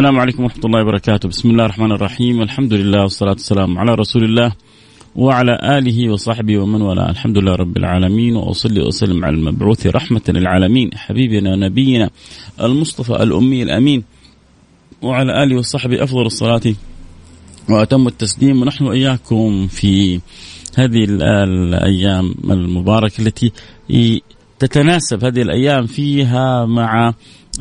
[0.00, 1.28] السلام عليكم ورحمة الله وبركاته.
[1.28, 2.42] بسم الله الرحمن الرحيم.
[2.42, 4.52] الحمد لله والصلاة والسلام على رسول الله
[5.16, 7.10] وعلى آله وصحبه ومن والاه.
[7.10, 8.36] الحمد لله رب العالمين.
[8.36, 10.90] وأصلي وأسلم على المبعوث رحمة للعالمين.
[10.94, 12.10] حبيبنا نبينا
[12.60, 14.04] المصطفى الأمي الأمين.
[15.02, 16.74] وعلى آله وصحبه أفضل الصلاة
[17.68, 18.62] وأتم التسليم.
[18.62, 20.20] ونحن وإياكم في
[20.78, 23.52] هذه الأيام المباركة التي
[24.58, 25.24] تتناسب.
[25.24, 27.14] هذه الأيام فيها مع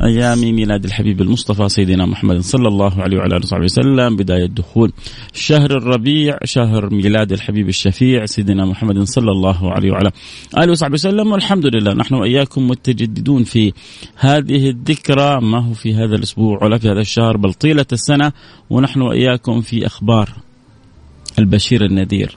[0.03, 4.15] أيام ميلاد الحبيب المصطفى سيدنا محمد صلى الله عليه وعلى آله وصحبه وسلم.
[4.15, 4.91] بداية دخول
[5.33, 10.11] شهر الربيع شهر ميلاد الحبيب الشفيع سيدنا محمد صلى الله عليه وعلى
[10.57, 11.31] آله وصحبه وسلم.
[11.31, 13.73] والحمد لله نحن وإياكم متجددون في
[14.15, 15.41] هذه الذكرى.
[15.41, 18.31] ما هو في هذا الأسبوع ولا في هذا الشهر؟ بل طيلة السنة.
[18.69, 20.29] ونحن وإياكم في أخبار
[21.39, 22.35] البشير النذير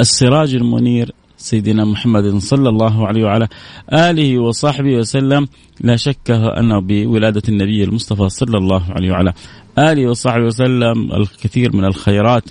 [0.00, 3.48] السراج المنير سيدنا محمد صلى الله عليه وعلى
[3.92, 5.48] آله وصحبه وسلم.
[5.80, 9.32] لا شك أنه بولادة النبي المصطفى صلى الله عليه وعلى
[9.78, 12.44] آله وصحبه وسلم الكثير من الخيرات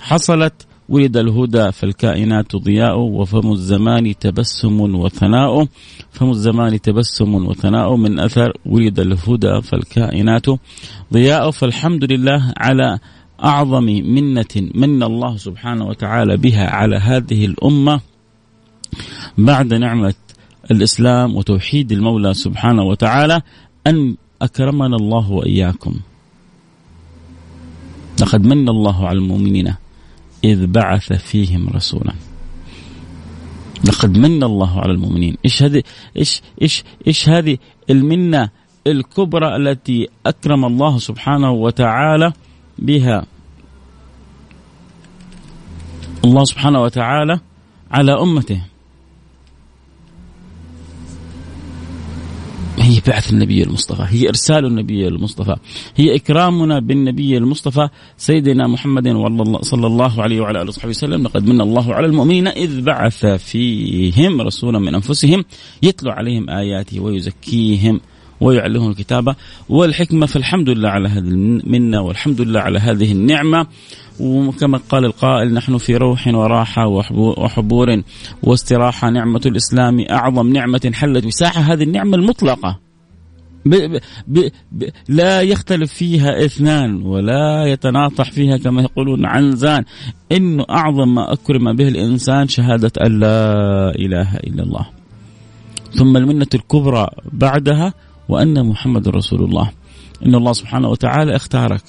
[0.00, 0.66] حصلت.
[0.88, 5.66] ولد الهدى فالكائنات ضياء وفم الزمان تبسم وثناء.
[6.10, 10.46] فم الزمان تبسم وثناء من أثر ولد الهدى فالكائنات
[11.12, 11.50] ضياء.
[11.50, 12.98] فالحمد لله على
[13.44, 18.00] أعظم منة من الله سبحانه وتعالى بها على هذه الأمة.
[19.38, 20.14] بعد نعمة
[20.70, 23.42] الإسلام وتوحيد المولى سبحانه وتعالى
[23.86, 25.94] أن أكرمنا الله وإياكم.
[28.20, 29.74] لقد من الله على المؤمنين
[30.44, 32.12] إذ بعث فيهم رسولا.
[33.84, 35.36] لقد من الله على المؤمنين.
[35.44, 35.82] إيش هذه
[36.16, 37.58] إيش إيش إيش هذه
[37.90, 38.50] المنة
[38.86, 42.32] الكبرى التي أكرم الله سبحانه وتعالى
[42.78, 43.26] بها؟
[46.24, 47.40] الله سبحانه وتعالى
[47.90, 48.69] على أمته.
[52.90, 55.56] هي بعث النبي المصطفى هي إرسال النبي المصطفى
[55.96, 59.04] هي إكرامنا بالنبي المصطفى سيدنا محمد
[59.62, 61.22] صلى الله عليه وعلى آله وصحبه وسلم.
[61.22, 65.44] لقد من الله على المؤمنين إذ بعث فيهم رسولا من أنفسهم
[65.82, 68.00] يتلو عليهم آياته ويزكيهم
[68.40, 69.34] ويعلمهم الكتابة
[69.68, 73.66] والحكمة فالحمد لله على هذه المنة والحمد لله على هذه النعمة.
[74.20, 76.86] وكما قال القائل نحن في روح وراحة
[77.16, 78.02] وحبور
[78.42, 79.10] واستراحة.
[79.10, 82.78] نعمة الإسلام أعظم نعمة حلت بساحة هذه النعمة المطلقة.
[83.66, 89.84] ب ب ب لا يختلف فيها اثنان ولا يتناطح فيها كما يقولون عنزان
[90.32, 94.86] انه أعظم ما أكرم به الإنسان شهادة أن لا إله إلا الله.
[95.92, 97.94] ثم المنة الكبرى بعدها
[98.28, 99.70] وأن محمد رسول الله.
[100.26, 101.82] إن الله سبحانه وتعالى اختارك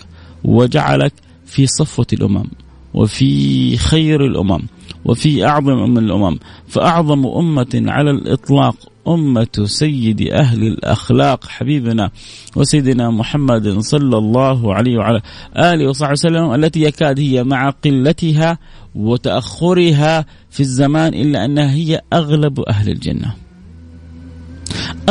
[0.43, 1.13] وجعلك
[1.45, 2.45] في صفوة الأمم
[2.93, 4.61] وفي خير الأمم
[5.05, 6.39] وفي أعظم من الأمم.
[6.67, 8.75] فأعظم أمة على الإطلاق
[9.07, 12.11] أمة سيد أهل الأخلاق حبيبنا
[12.55, 15.21] وسيدنا محمد صلى الله عليه وعلى
[15.57, 18.57] آله وصحبه وسلم التي يكاد هي مع قلتها
[18.95, 23.33] وتأخرها في الزمان إلا أنها هي أغلب أهل الجنة.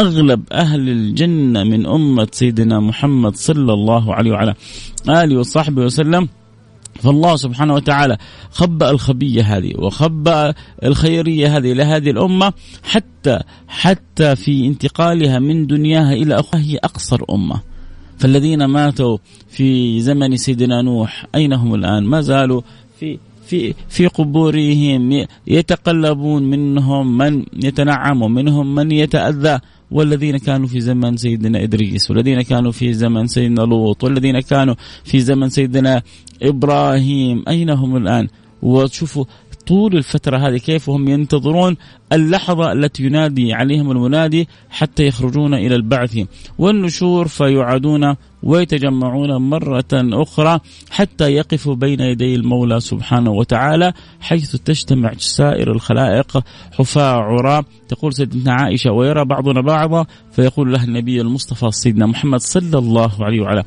[0.01, 4.55] أغلب أهل الجنة من أمة سيدنا محمد صلى الله عليه وعلى
[5.09, 6.29] آله وصحبه وسلم.
[6.95, 8.17] فالله سبحانه وتعالى
[8.51, 10.55] خبأ الخبية هذه وخبأ
[10.85, 12.53] الخيرية هذه لهذه الأمة
[12.83, 13.39] حتى
[13.69, 16.61] حتى في انتقالها من دنياها إلى أخرى.
[16.61, 17.61] هي أقصر أمة.
[18.19, 19.19] فالذين ماتوا
[19.49, 22.61] في زمن سيدنا نوح أين هم الآن؟ ما زالوا
[23.01, 23.19] في
[23.51, 29.59] في في قبورهم يتقلبون منهم من يتنعم ومنهم من يتأذى
[29.91, 34.75] والذين كانوا في زمن سيدنا إدريس والذين كانوا في زمن سيدنا لوط والذين كانوا
[35.05, 36.03] في زمن سيدنا
[36.43, 37.45] إبراهيم.
[37.49, 38.29] أين هم الآن؟
[38.63, 39.25] وشوفوا
[39.71, 41.77] طول الفترة هذه كيف وهم ينتظرون
[42.13, 46.19] اللحظة التي ينادي عليهم المنادي حتى يخرجون إلى البعث.
[46.59, 55.73] والنشور فيعادون ويتجمعون مرة أخرى حتى يقفوا بين يدي المولى سبحانه وتعالى حيث تجتمع سائر
[55.73, 60.07] الخلائق حفاة عراة تقول سيدنا عائشة ويرى بعضنا بعضا.
[60.33, 63.65] فيقول له النبي المصطفى سيدنا محمد صلى الله عليه وعلى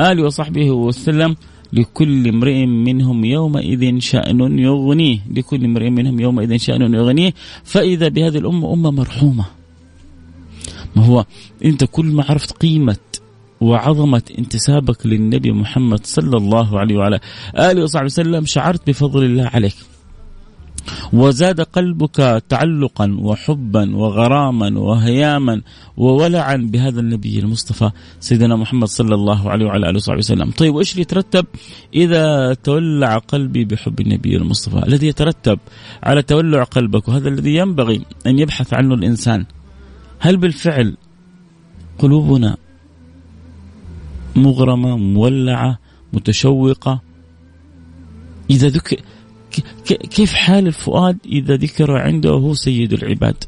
[0.00, 1.36] آله وصحبه وسلم
[1.72, 5.18] لكل امرئ منهم يومئذ شأن يغنيه.
[5.36, 7.34] لكل امرئ منهم يومئذ شأن يغنيه.
[7.64, 9.44] فإذا بهذه الأمة أمة مرحومة.
[10.96, 11.24] ما هو؟
[11.64, 12.96] أنت كل ما عرفت قيمة
[13.60, 17.20] وعظمة انتسابك للنبي محمد صلى الله عليه وعلى
[17.58, 19.74] آله وصحبه وسلم شعرت بفضل الله عليك.
[21.12, 25.62] وزاد قلبك تعلقا وحبا وغراما وهياما
[25.96, 27.90] وولعا بهذا النبي المصطفى
[28.20, 30.50] سيدنا محمد صلى الله عليه وعلى آله وصحبه وسلم.
[30.50, 31.46] طيب وإيش يترتب
[31.94, 35.58] إذا تولع قلبي بحب النبي المصطفى؟ الذي يترتب
[36.02, 39.44] على تولع قلبك وهذا الذي ينبغي أن يبحث عنه الإنسان.
[40.18, 40.96] هل بالفعل
[41.98, 42.56] قلوبنا
[44.36, 45.78] مغرمة مولعة
[46.12, 47.00] متشوقة
[48.50, 48.96] إذا ذكر
[50.10, 53.44] كيف حال الفؤاد إذا ذكر عنده هو سيد العباد؟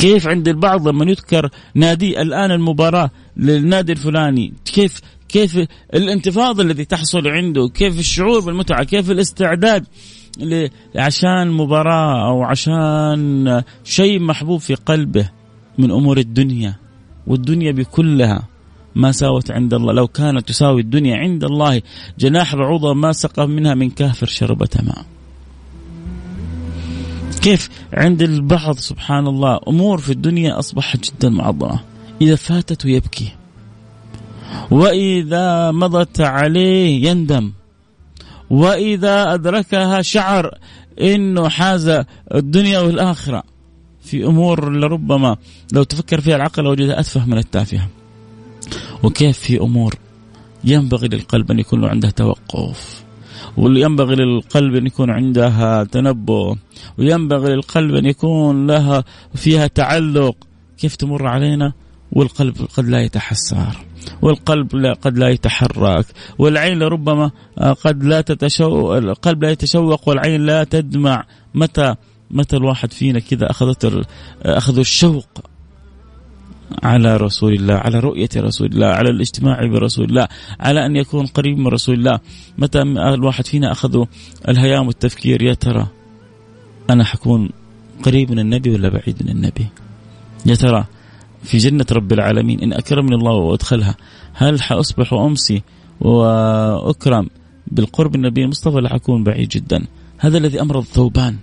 [0.00, 5.58] كيف عند البعض لما يذكر نادي الآن المباراة للنادي الفلاني؟ كيف كيف
[5.94, 9.84] الانتفاضة الذي تحصل عنده؟ كيف الشعور بالمتعة؟ كيف الاستعداد
[10.96, 15.30] عشان مباراة أو عشان شيء محبوب في قلبه
[15.78, 16.74] من أمور الدنيا
[17.26, 18.48] والدنيا بكلها؟
[18.96, 19.92] ما ساوت عند الله.
[19.92, 21.82] لو كانت تساوي الدنيا عند الله
[22.18, 25.04] جناح بعوضة ما سقى منها من كافر شربة ماء
[27.42, 31.80] كيف؟ عند البعض سبحان الله أمور في الدنيا أصبحت جدا معظمة
[32.20, 33.32] إذا فاتت يبكي
[34.70, 37.52] وإذا مضت عليه يندم.
[38.50, 40.58] وإذا أدركها شعر
[41.00, 42.02] إنه حاز
[42.34, 43.42] الدنيا والآخرة.
[44.02, 45.36] في أمور لربما
[45.72, 47.88] لو تفكر فيها العقل وجدها أتفه من التافهة.
[49.02, 49.94] وكيف في أمور
[50.64, 53.04] ينبغي للقلب أن يكون عنده توقف
[53.56, 56.56] وينبغي للقلب أن يكون عندها تنبؤ
[56.98, 59.04] وينبغي للقلب أن يكون لها
[59.34, 60.36] فيها تعلق.
[60.78, 61.72] كيف تمر علينا؟
[62.12, 63.76] والقلب قد لا يتحسر
[64.22, 66.06] والقلب لا قد لا يتحرك
[66.38, 67.30] والعين لربما
[67.84, 71.24] قد لا تتشوق القلب لا يتشوق والعين لا تدمع.
[71.54, 71.94] متى
[72.30, 74.06] متى الواحد فينا كذا اخذت
[74.42, 75.26] اخذوا الشوق؟
[76.82, 80.28] على رسول الله على رؤية رسول الله على الاجتماع برسول الله
[80.60, 82.20] على أن يكون قريب من رسول الله.
[82.58, 84.06] متى الواحد فينا أخذوا
[84.48, 85.86] الهيام والتفكير؟ يا ترى
[86.90, 87.50] أنا حكون
[88.02, 89.66] قريب من النبي ولا بعيد من النبي؟
[90.46, 90.84] يا ترى
[91.42, 93.94] في جنة رب العالمين إن أكرمني الله وأدخلها
[94.34, 95.62] هل حأصبح وأمسي
[96.00, 97.28] وأكرم
[97.66, 99.84] بالقرب النبي المصطفى؟ ولا حكون بعيد جدا.
[100.18, 101.36] هذا الذي أمرض ثوبان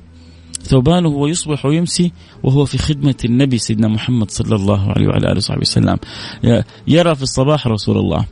[0.64, 2.12] ثوبانه ويصبح ويمسي
[2.44, 5.98] وهو في خدمة النبي سيدنا محمد صلى الله عليه وعلى آله وصحبه وسلم.
[6.88, 8.26] يرى في الصباح رسول الله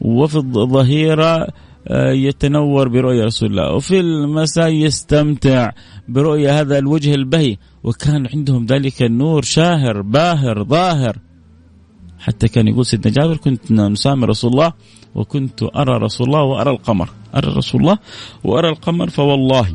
[0.00, 1.46] وفي الظهيرة
[1.88, 5.70] آه، يتنور برؤيا رسول الله وفي المساء يستمتع
[6.08, 11.18] برؤيا هذا الوجه البهي وكان عندهم ذلك النور شاهر باهر ظاهر.
[12.18, 14.72] حتى كان يقول سيدنا جابر كنت نسامي رسول الله
[15.14, 17.08] وكنت أرى رسول الله وأرى القمر.
[17.34, 17.98] أرى رسول الله
[18.44, 19.66] وأرى القمر فوالله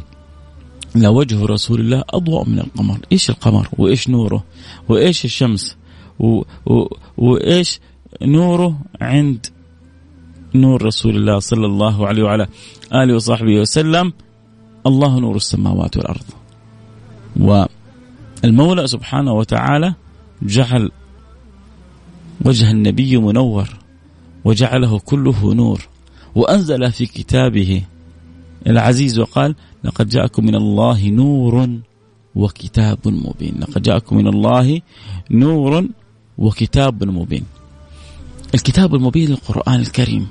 [0.95, 2.99] لوجه رسول الله أضوأ من القمر.
[3.11, 4.43] إيش القمر؟ وإيش نوره؟
[4.89, 5.75] وإيش الشمس؟
[6.19, 7.79] و و وإيش
[8.21, 9.45] نوره عند
[10.55, 12.47] نور رسول الله صلى الله عليه وعلى
[12.93, 14.13] آله وصحبه وسلم؟
[14.87, 16.25] الله نور السماوات والأرض.
[17.39, 19.93] والمولى سبحانه وتعالى
[20.41, 20.91] جعل
[22.45, 23.69] وجه النبي منور
[24.45, 25.87] وجعله كله نور
[26.35, 27.83] وأنزل في كتابه
[28.67, 31.69] العزيز وقال لقد جاءكم من الله نور
[32.35, 33.55] وكتاب مبين.
[33.59, 34.81] لقد جاءكم من الله
[35.31, 35.87] نور
[36.37, 37.43] وكتاب مبين.
[38.55, 40.27] الكتاب المبين القرآن الكريم.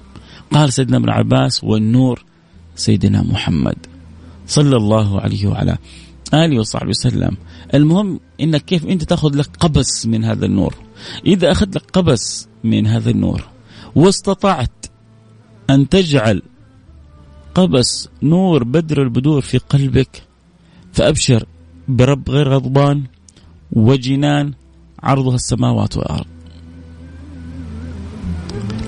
[0.52, 2.24] قال سيدنا ابن عباس والنور
[2.74, 3.76] سيدنا محمد
[4.46, 5.78] صلى الله عليه وعلى
[6.34, 7.36] آله وصحبه وسلم.
[7.74, 10.74] المهم انك كيف أنت تأخذ لك قبس من هذا النور؟
[11.26, 13.44] إذا أخذت لك قبس من هذا النور
[13.94, 14.86] واستطعت
[15.70, 16.42] أن تجعل
[17.54, 20.22] قبس نور بدر البدور في قلبك
[20.92, 21.46] فأبشر
[21.88, 23.04] برب غير غضبان
[23.72, 24.52] وجنان
[25.02, 26.26] عرضها السماوات والأرض.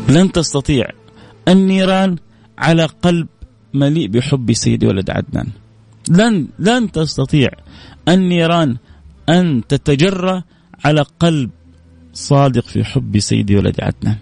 [0.09, 0.87] لن تستطيع
[1.49, 2.17] النيران
[2.59, 3.29] على قلب
[3.75, 5.49] مليء بحب سيدي ولد عدنان.
[6.11, 7.49] لن لن تستطيع
[8.09, 8.77] النيران
[9.29, 10.43] أن تتجرى
[10.85, 11.51] على قلب
[12.15, 14.17] صادق في حب سيدي ولد عدنان.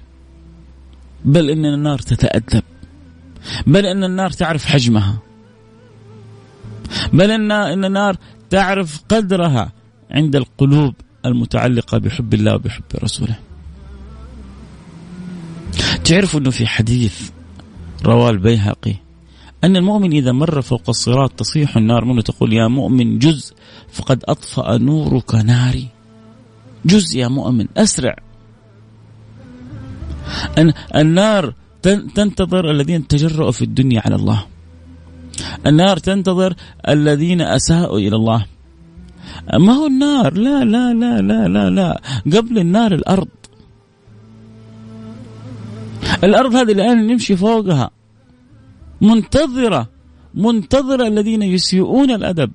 [1.24, 2.62] بل إن النار تتأدب.
[3.66, 5.18] بل أن النار تعرف حجمها.
[7.12, 8.16] بل أن أن النار
[8.50, 9.72] تعرف قدرها
[10.10, 10.94] عند القلوب
[11.26, 13.38] المتعلقة بحب الله وبحب رسوله.
[16.04, 17.30] تعرفوا أنه في حديث
[18.04, 18.94] رواه البيهقي
[19.64, 23.54] أن المؤمن إذا مر فوق الصراط تصيح النار منه تقول يا مؤمن جز
[23.92, 25.88] فقد أطفأ نورك ناري.
[26.84, 28.16] جز يا مؤمن أسرع.
[30.58, 34.46] أن النار تنتظر الذين تجرؤوا في الدنيا على الله.
[35.66, 36.54] النار تنتظر
[36.88, 38.46] الذين أساءوا إلى الله.
[39.58, 42.00] ما هو النار؟ لا لا لا لا لا لا.
[42.26, 43.28] قبل النار الأرض.
[46.24, 47.90] الأرض هذه الآن نمشي فوقها.
[49.00, 49.88] منتظرة
[50.34, 52.50] منتظرة الذين يسيئون الأدب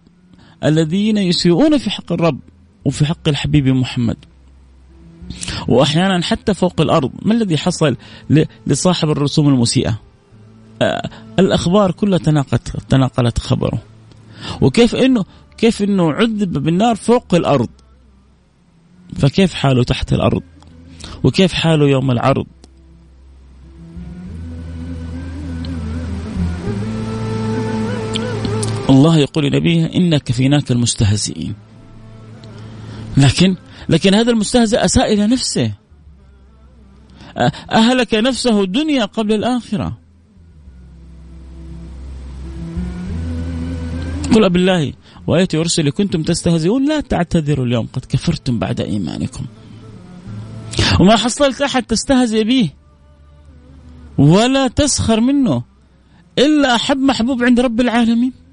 [0.63, 2.39] الذين يسيئون في حق الرب
[2.85, 4.17] وفي حق الحبيب محمد.
[5.67, 7.11] وأحيانا حتى فوق الأرض.
[7.21, 7.97] ما الذي حصل
[8.67, 9.99] لصاحب الرسوم المسيئة؟
[10.81, 13.81] آه، الأخبار كلها تناقلت تناقلت خبره.
[14.61, 15.25] وكيف انه
[15.57, 17.69] كيف إنه عذب بالنار فوق الأرض.
[19.15, 20.43] فكيف حاله تحت الأرض؟
[21.23, 22.45] وكيف حاله يوم العرض؟
[28.89, 31.53] الله يقول لنبيه إنك كفيناك المستهزئين.
[33.17, 33.55] لكن
[33.89, 35.71] لكن هذا المستهزئ أساء إلى نفسه
[37.71, 39.97] أهلك نفسه الدنيا قبل الآخرة.
[44.35, 44.93] قل بالله
[45.27, 49.45] وآية ورسلي كنتم تستهزئون لا تعتذروا اليوم قد كفرتم بعد إيمانكم.
[50.99, 52.69] وما حصلت أحد تستهزئ به
[54.17, 55.63] ولا تسخر منه
[56.39, 58.44] إلا أحب محبوب عند رب العالمين.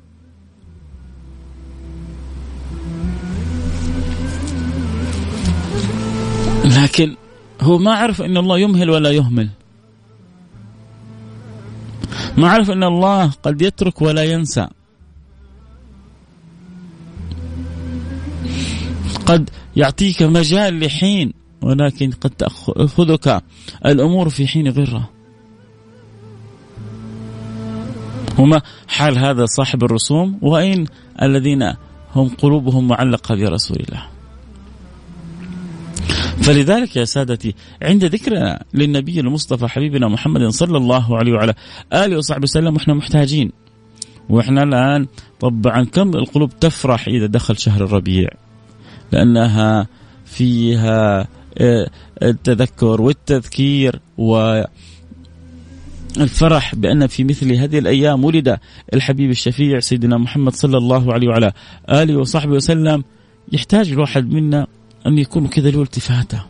[6.83, 7.17] لكن
[7.61, 9.49] هو ما عرف إن الله يمهل ولا يهمل.
[12.37, 14.69] ما عرف إن الله قد يترك ولا ينسى.
[19.27, 23.43] قد يعطيك مجال لحين ولكن قد تأخذك
[23.87, 25.11] الأمور في حين غرة.
[28.39, 30.87] وما حال هذا صاحب الرسوم؟ وأين
[31.23, 31.73] الذين
[32.15, 34.07] هم قلوبهم معلقة برسول الله؟
[36.43, 41.55] فلذلك يا سادتي عند ذكرنا للنبي المصطفى حبيبنا محمد صلى الله عليه وعلى
[41.93, 43.53] آله وصحبه وسلم وإحنا محتاجين.
[44.29, 45.07] وإحنا الآن
[45.41, 48.29] طبعا كم القلوب تفرح إذا دخل شهر الربيع؟
[49.13, 49.87] لأنها
[50.25, 51.91] فيها آه،
[52.23, 54.63] التذكر والتذكير و
[56.21, 58.59] الفرح بأن في مثل هذه الأيام ولد
[58.95, 61.53] الحبيب الشفيع سيدنا محمد صلى الله عليه وعلى
[61.91, 63.05] آله وصحبه وسلم.
[63.53, 64.67] يحتاج الواحد منا
[65.07, 66.43] أن يكون كذا له التفاتة؟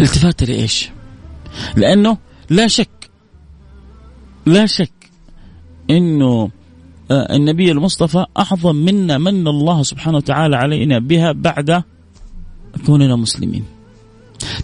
[0.00, 0.90] التفاتة لإيش؟
[1.76, 2.18] لأنه
[2.50, 3.10] لا شك
[4.46, 5.10] لا شك
[5.90, 6.50] أنه
[7.10, 11.82] آه، النبي المصطفى أعظم منا من الله سبحانه وتعالى علينا بها بعد
[12.86, 13.64] كوننا مسلمين.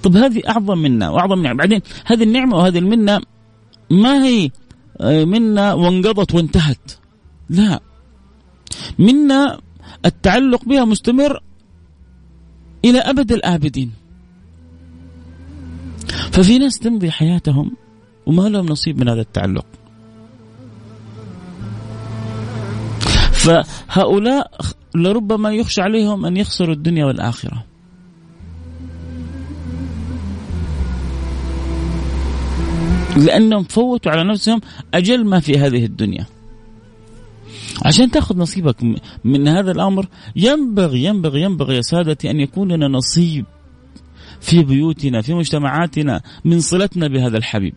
[0.02, 1.58] طب هذه أعظم منا وأعظم نعمة.
[1.58, 3.20] بعدين هذه النعمة وهذه المنة
[3.90, 4.50] ما هي
[5.00, 6.92] آه، منا وانقضت وانتهت؟
[7.50, 7.80] لا.
[8.98, 9.60] منا
[10.06, 11.40] التعلق بها مستمر
[12.84, 13.92] إلى أبد الآبدين.
[16.32, 17.76] ففي ناس تمضي حياتهم
[18.26, 19.66] وما لهم نصيب من هذا التعلق.
[23.32, 24.50] فهؤلاء
[24.94, 27.64] لربما يخشى عليهم أن يخسروا الدنيا والآخرة.
[33.16, 34.60] لأنهم فوتوا على نفسهم
[34.94, 36.26] أجل ما في هذه الدنيا.
[37.84, 38.76] عشان تاخذ نصيبك
[39.24, 40.06] من هذا الأمر
[40.36, 43.44] ينبغي ينبغي ينبغي يا سادتي أن يكون لنا نصيب
[44.40, 47.74] في بيوتنا في مجتمعاتنا من صلتنا بهذا الحبيب.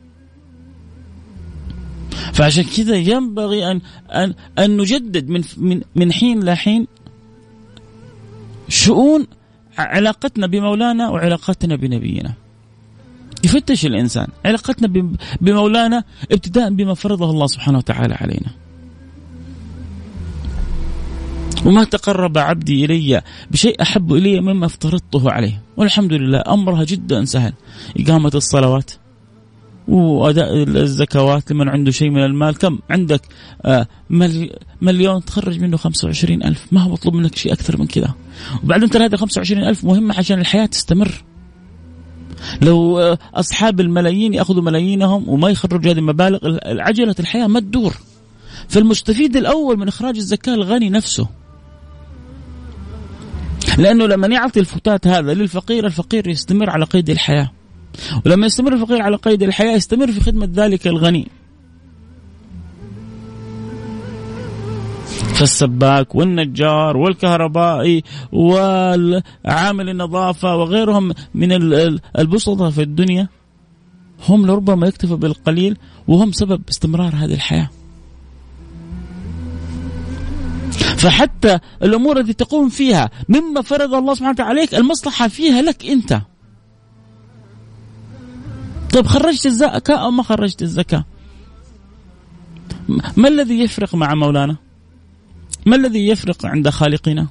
[2.34, 3.82] فعشان كذا ينبغي ان
[4.12, 6.88] ان أن نجدد من من من حين لحين
[8.70, 9.28] شؤون
[9.78, 12.34] علاقتنا بمولانا وعلاقتنا بنبينا.
[13.44, 18.52] يفتش الإنسان علاقتنا بمولانا ابتداء بما فرضه الله سبحانه وتعالى علينا.
[21.66, 25.62] وما تقرب عبدي إلي بشيء أحب إلي مما افترضته عليه.
[25.78, 27.54] والحمد لله أمرها جدا سهل.
[28.00, 28.92] إقامة الصلوات
[29.88, 32.58] وأداء الزكوات لمن عنده شيء من المال.
[32.58, 33.22] كم عندك؟
[33.66, 33.88] آه
[34.82, 36.66] مليون تخرج منه 25 ألف.
[36.72, 38.14] ما هو مطلوب منك شيء أكثر من كذا.
[38.64, 41.24] وبعدين ترى هذه 25 ألف مهمة عشان الحياة تستمر.
[42.62, 47.94] لو آه، أصحاب الملايين يأخذوا ملايينهم وما يخرجوا هذه المبالغ عجلة الحياة ما تدور.
[48.68, 51.41] فالمستفيد الأول من إخراج الزكاة الغني نفسه.
[53.82, 57.52] لأنه لما يعطي الفتات هذا للفقير الفقير يستمر على قيد الحياة.
[58.26, 61.28] ولما يستمر الفقير على قيد الحياة يستمر في خدمة ذلك الغني.
[65.36, 71.52] فالسباك والنجار والكهربائي والعامل النظافة وغيرهم من
[72.20, 73.28] البسطه في الدنيا
[74.30, 77.70] هم لربما يكتفوا بالقليل وهم سبب استمرار هذه الحياة.
[81.02, 86.22] فحتى الأمور التي تقوم فيها مما فرض الله سبحانه وتعالى عليك المصلحة فيها لك أنت.
[88.94, 91.06] طيب خرجت الزكاة أو ما خرجت الزكاة؟
[93.18, 94.58] ما الذي يفرق مع مولانا؟
[95.66, 97.28] ما الذي يفرق عند خالقنا؟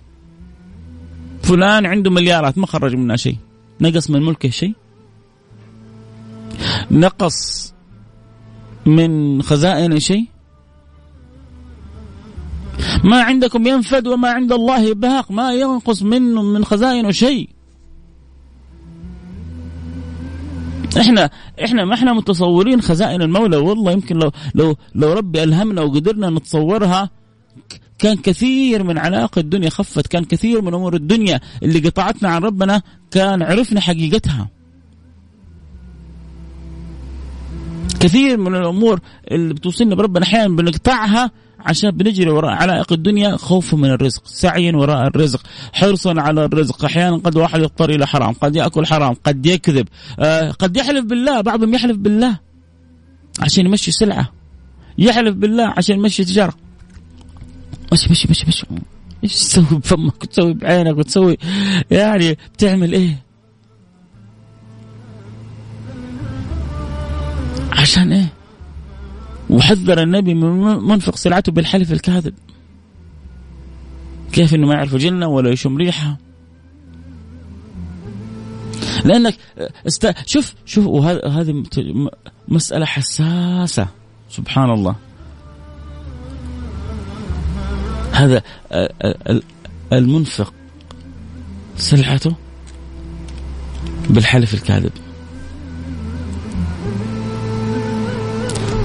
[1.42, 3.36] فلان عنده مليارات ما خرج منها شيء
[3.80, 4.74] نقص من ملكه شيء
[6.90, 7.72] نقص
[8.86, 10.26] من خزائنه شيء
[13.04, 17.48] ما عندكم ينفد وما عند الله باق ما ينقص منه من خزائنه شيء.
[21.00, 21.30] إحنا
[21.64, 23.56] إحنا ما إحنا متصورين خزائن المولى.
[23.56, 27.10] والله يمكن لو لو لو ربي ألهمنا وقدرنا نتصورها
[27.98, 30.06] كان كثير من علاقة الدنيا خفت.
[30.06, 34.48] كان كثير من أمور الدنيا اللي قطعتنا عن ربنا كان عرفنا حقيقتها.
[38.00, 41.30] كثير من الأمور اللي بتوصلنا بربنا أحيانا بنقطعها
[41.66, 46.84] عشان بنجري وراء علائق الدنيا خوفا من الرزق سعيا وراء الرزق حرصا على الرزق.
[46.84, 49.88] أحيانا قد واحد يضطر إلى حرام قد يأكل حرام قد يكذب
[50.18, 52.38] آه قد يحلف بالله بعضهم يحلف بالله
[53.40, 54.32] عشان يمشي سلعة.
[54.98, 56.54] يحلف بالله عشان يمشي تجارة.
[57.92, 58.66] مشي مشي مشي مشي
[59.24, 61.38] إيش تسوي بفمك وتسوي بعينك وتسوي؟
[61.90, 63.22] يعني بتعمل إيه؟
[67.72, 68.32] عشان إيه؟
[69.50, 72.34] وحذر النبي من منفق سلعته بالحلف الكاذب.
[74.32, 76.18] كيف إنه ما يعرف جنة ولا يشم ريحة؟
[79.04, 79.34] لأنك
[79.86, 80.14] است...
[80.26, 81.64] شوف شوف وهذه
[82.48, 83.88] مسألة حساسة.
[84.30, 84.96] سبحان الله.
[88.12, 88.42] هذا
[89.92, 90.54] المنفق
[91.76, 92.34] سلعته
[94.10, 94.92] بالحلف الكاذب.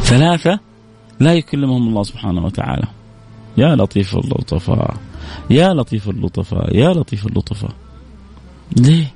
[0.06, 0.60] ثلاثة
[1.20, 2.88] لا يكلمهم الله سبحانه وتعالى.
[3.58, 4.98] يا لطيف اللطفاء.
[5.50, 6.76] يا لطيف اللطفاء.
[6.76, 7.74] يا لطيف اللطفاء.
[8.78, 9.14] ليه؟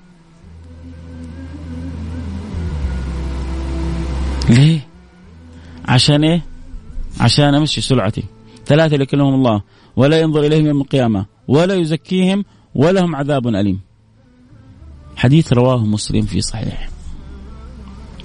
[4.49, 4.87] ليه؟
[5.87, 6.41] عشان إيه؟
[7.19, 8.23] عشان أمشي سرعتي
[8.65, 9.61] ثلاثة لا يكلمهم الله
[9.95, 13.79] ولا ينظر إليهم يوم القيامة ولا يزكيهم ولهم عذاب أليم.
[15.15, 16.89] حديث رواه مسلم في صحيح.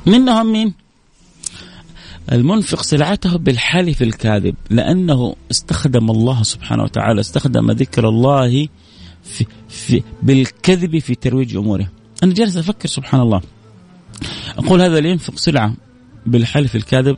[0.06, 0.74] منهم مين؟
[2.32, 8.68] المنفق سلعته بالحلف الكاذب لأنه استخدم الله سبحانه وتعالى استخدم ذكر الله
[9.24, 11.88] في في بالكذب في ترويج أموره.
[12.22, 13.40] أنا جالس أفكر سبحان الله.
[14.58, 15.74] أقول هذا اللي ينفق سلعة
[16.26, 17.16] بالحلف الكاذب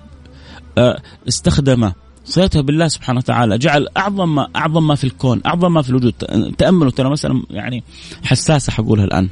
[0.78, 1.92] آه، استخدم
[2.24, 6.12] صلته بالله سبحانه وتعالى جعل أعظم ما أعظم ما في الكون أعظم ما في الوجود.
[6.58, 7.84] تاملوا ترى مساله يعني
[8.24, 9.28] حساسة حقولها الآن.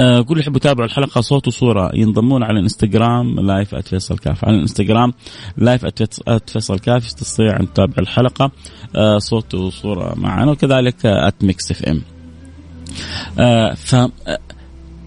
[0.00, 4.44] آه كل يحبوا يتابعوا الحلقة صوت وصورة ينضمون على الانستغرام live @فيصل كاف.
[4.44, 5.12] على الانستغرام
[5.56, 5.86] live
[6.46, 8.50] @فيصل كاف تستطيع أن تتابع الحلقة
[8.96, 12.02] آه صوت وصورة معنا وكذلك @Mix FM
[13.74, 14.10] ف آه،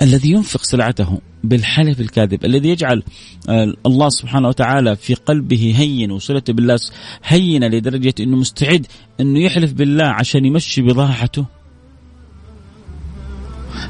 [0.02, 3.04] الذي ينفق سلعته بالحلف الكاذب الذي يجعل
[3.50, 6.78] آه، الله سبحانه وتعالى في قلبه هين وصلته بالله
[7.24, 8.88] هينة لدرجة أنه مستعد
[9.20, 11.46] أنه يحلف بالله عشان يمشي بضاعته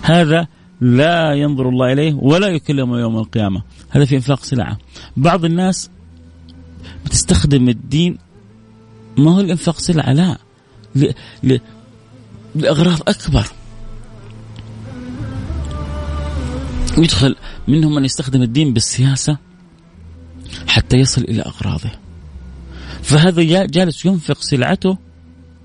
[0.02, 0.47] هذا
[0.82, 3.62] لا ينظر الله إليه ولا يكلمه يوم القيامة.
[3.89, 4.78] هذا في إنفاق سلعة.
[5.17, 5.89] بعض الناس
[7.06, 8.17] بتستخدم الدين
[9.17, 10.38] ما هو الإنفاق سلعة؟ لا.
[10.95, 11.12] ل...
[11.43, 11.58] ل...
[12.56, 13.47] لأغراض أكبر.
[16.97, 17.36] يدخل
[17.67, 19.38] منهم من يستخدم الدين بالسياسة
[20.67, 21.91] حتى يصل إلى أغراضه.
[23.02, 24.97] فهذا جالس ينفق سلعته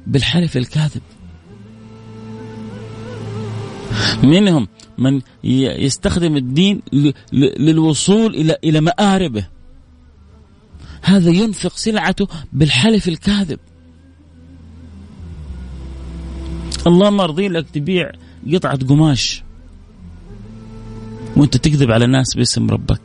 [0.06, 1.02] بالحلف الكاذب.
[4.22, 6.82] منهم من يستخدم الدين
[7.32, 9.46] للوصول إلى إلى مآربه.
[11.02, 13.58] هذا ينفق سلعته بالحلف الكاذب.
[16.86, 18.12] الله مرضي لك تبيع
[18.52, 19.42] قطعة قماش.
[21.36, 23.00] وأنت تكذب على الناس باسم ربك.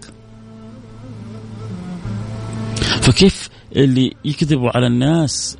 [3.01, 5.57] فكيف اللي يكذبوا على الناس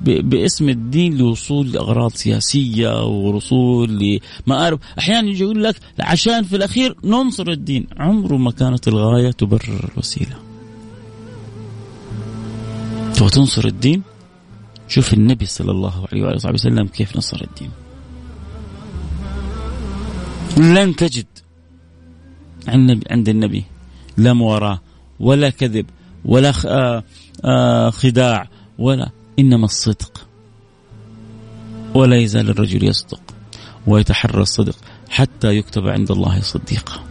[0.00, 7.48] باسم الدين لوصول لأغراض سياسية ووصول لمآرب، أحيانا يجي يقول لك عشان في الأخير ننصر
[7.48, 10.36] الدين، عمره ما كانت الغاية تبرر الوسيلة.
[13.14, 14.02] تبغى تنصر الدين؟
[14.88, 17.70] شوف النبي صلى الله عليه وآله وسلم كيف نصر الدين.
[20.56, 21.26] لن تجد
[23.10, 23.64] عند النبي
[24.16, 24.80] لا مواراة
[25.20, 25.86] ولا كذب
[26.24, 27.04] ولا آه،
[27.44, 30.26] آه، خداع ولا إنما الصدق.
[31.94, 33.20] ولا يزال الرجل يصدق
[33.86, 34.76] ويتحرى الصدق
[35.10, 37.04] حتى يكتب عند الله صديقا.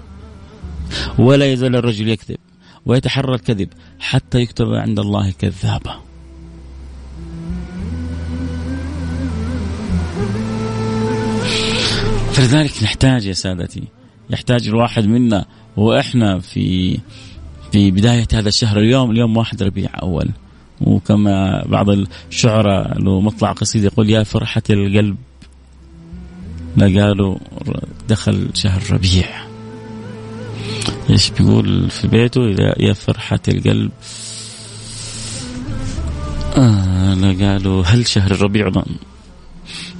[1.19, 2.37] ولا يزال الرجل يكذب
[2.85, 5.99] ويتحرى الكذب حتى يكتب عند الله كذابا.
[12.31, 13.83] فلذلك نحتاج يا سادتي
[14.29, 15.45] يحتاج الواحد منا
[15.77, 16.97] وإحنا في
[17.71, 20.29] في بداية هذا الشهر اليوم اليوم واحد ربيع أول.
[20.81, 21.89] وكما بعض
[22.29, 25.17] الشعراء له مطلع قصيدة يقول يا فرحة القلب.
[26.79, 27.37] قالوا
[28.09, 29.47] دخل شهر ربيع.
[31.09, 32.41] إيش بيقول في بيته؟
[32.79, 33.91] يا فرحة القلب.
[36.57, 38.71] آه قالوا هل شهر الربيع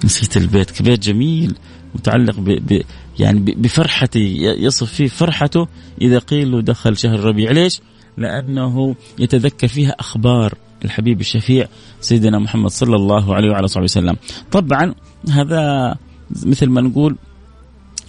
[0.03, 0.81] نسيت البيت.
[0.81, 1.55] بيت جميل
[1.95, 2.81] متعلق ب ب
[3.19, 5.67] يعني بفرحته يصف فيه فرحته
[6.01, 7.81] إذا قيل له دخل شهر الربيع ليش؟
[8.17, 10.53] لأنه يتذكر فيها أخبار.
[10.85, 11.67] الحبيب الشفيع
[12.01, 14.15] سيدنا محمد صلى الله عليه وعلى صحبه وسلم.
[14.51, 14.95] طبعا
[15.29, 15.95] هذا
[16.45, 17.15] مثل ما نقول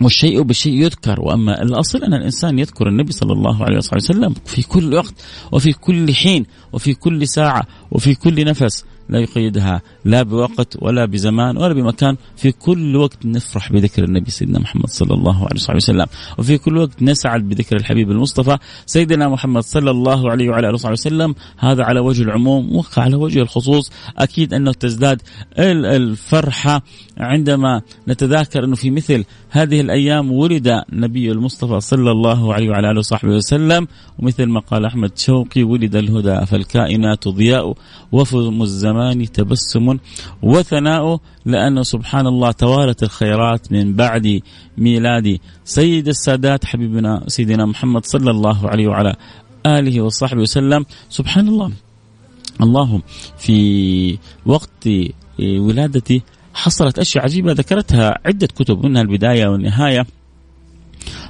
[0.00, 4.94] والشيء بالشيء يذكر وأما الأصل أن الإنسان يذكر النبي صلى الله عليه وسلم في كل
[4.94, 5.14] وقت
[5.52, 8.84] وفي كل حين وفي كل ساعة وفي كل نفس.
[9.08, 12.16] لا يقيدها لا بوقت ولا بزمان ولا بمكان.
[12.36, 16.06] في كل وقت نفرح بذكر النبي سيدنا محمد صلى الله عليه وسلم.
[16.38, 21.34] وفي كل وقت نسعد بذكر الحبيب المصطفى سيدنا محمد صلى الله عليه وعلى آله وسلم.
[21.58, 23.92] هذا على وجه العموم وعلى وجه الخصوص.
[24.18, 25.22] أكيد أنه تزداد
[25.58, 26.82] الفرحة
[27.18, 32.98] عندما نتذاكر أنه في مثل هذه الأيام ولد النبي المصطفى صلى الله عليه وعلى آله
[32.98, 37.74] وصحبه وسلم ومثل ما قال أحمد شوقي ولد الهدى فالكائنات ضياء
[38.12, 39.98] وفم الزمان تبسم
[40.42, 44.40] وثناء لأنه سبحان الله توالت الخيرات من بعد
[44.78, 49.16] ميلاد سيد السادات حبيبنا سيدنا محمد صلى الله عليه وعلى
[49.66, 50.84] آله وصحبه وسلم.
[51.08, 51.72] سبحان الله.
[52.62, 53.02] اللهم
[53.38, 54.88] في وقت
[55.40, 56.22] ولادتي
[56.54, 60.06] حصلت أشياء عجيبة ذكرتها عدة كتب منها البداية والنهاية.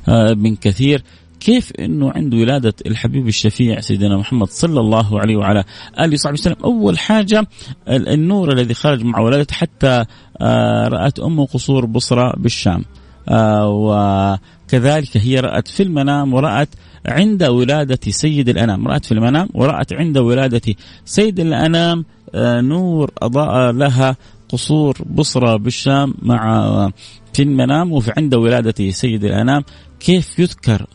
[0.09, 1.03] آه، من كثير
[1.41, 5.65] كيف إنه عند ولادة الحبيب الشفيع سيدنا محمد صلى الله عليه وعلى
[6.01, 7.47] آله وصحبه وسلم أول حاجة
[7.89, 10.05] النور الذي خرج مع ولادته حتى
[10.41, 12.85] آه، رأت امه قصور بصرى بالشام.
[13.29, 16.69] آه، وكذلك هي رأت في المنام ورأت
[17.07, 18.89] عند ولادة سيد الأنام.
[18.89, 22.05] رأت في المنام ورأت عند ولادة سيد الأنام.
[22.35, 24.17] نور أضاء لها
[24.49, 26.91] قصور بصرى بالشام مع
[27.33, 29.65] في المنام وفي عند ولادة سيد الأنام.
[30.01, 30.87] كيف يذكر؟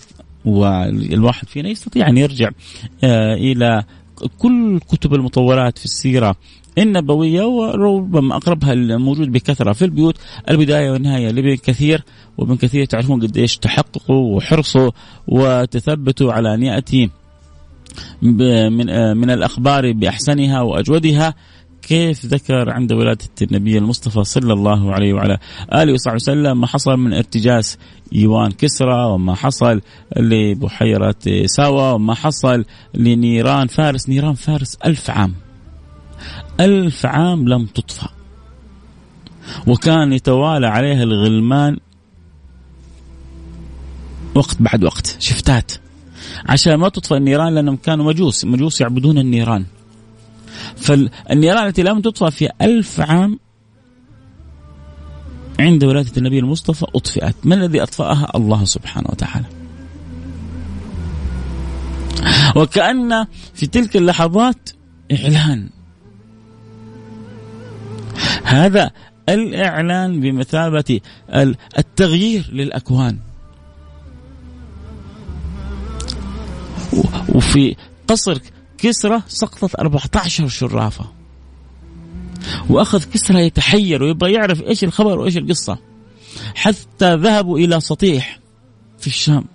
[0.45, 2.49] والواحد فينا يستطيع أن يرجع
[3.03, 3.83] آه، إلى
[4.37, 6.35] كل كتب المطولات في السيرة
[6.77, 10.17] النبوية وربما أقربها الموجود بكثرة في البيوت.
[10.49, 12.03] البداية والنهاية لابن كثير
[12.37, 14.91] وابن كثير تعرفون قديش تحققوا وحرصوا
[15.27, 17.09] وتثبتوا على أن يأتي
[18.21, 21.33] من آه، من الأخبار بأحسنها وأجودها.
[21.87, 25.37] كيف ذكر عند ولادة النبي المصطفى صلى الله عليه وعلى
[25.73, 27.77] آله وصحبه وسلم ما حصل من ارتجاس
[28.15, 29.81] إيوان كسرى وما حصل
[30.17, 31.15] لبحيرة
[31.45, 34.09] ساوى وما حصل لنيران فارس.
[34.09, 35.33] نيران فارس ألف عام
[36.59, 38.09] ألف عام لم تطفأ
[39.67, 41.77] وكان يتوالى عليها الغلمان
[44.35, 45.71] وقت بعد وقت شفتات
[46.45, 49.65] عشان ما تطفأ النيران لأنهم كانوا مجوس مجوس يعبدون النيران.
[50.75, 53.39] فالنيران التي لم تطفأ في ألف عام
[55.59, 57.35] عند ولادة النبي المصطفى أطفئت.
[57.43, 59.45] من الذي أطفأها؟ الله سبحانه وتعالى.
[62.55, 64.69] وكأن في تلك اللحظات
[65.11, 65.69] إعلان.
[68.43, 68.91] هذا
[69.29, 70.99] الإعلان بمثابة
[71.77, 73.19] التغيير للأكوان.
[77.29, 77.75] وفي
[78.07, 78.39] قصر
[78.83, 81.05] كسرى سقطت 14 شرافة.
[82.69, 85.77] وأخذ كسرى يتحير ويبغى يعرف إيش الخبر وإيش القصة.
[86.55, 88.39] حتى ذهبوا إلى سطيح
[88.99, 89.45] في الشام.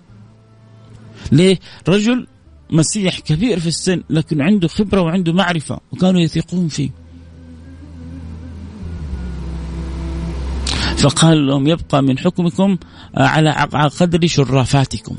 [1.32, 2.26] ليه؟ رجل
[2.70, 6.90] مسيح كبير في السن لكن عنده خبرة وعنده معرفة وكانوا يثقون فيه.
[10.98, 12.78] فقال لهم يبقى من حكمكم
[13.14, 13.50] على
[14.00, 15.16] قدر شرافاتكم.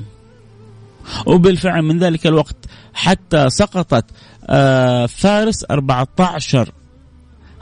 [1.25, 4.05] وبالفعل من ذلك الوقت حتى سقطت
[4.49, 6.71] آه، فارس 14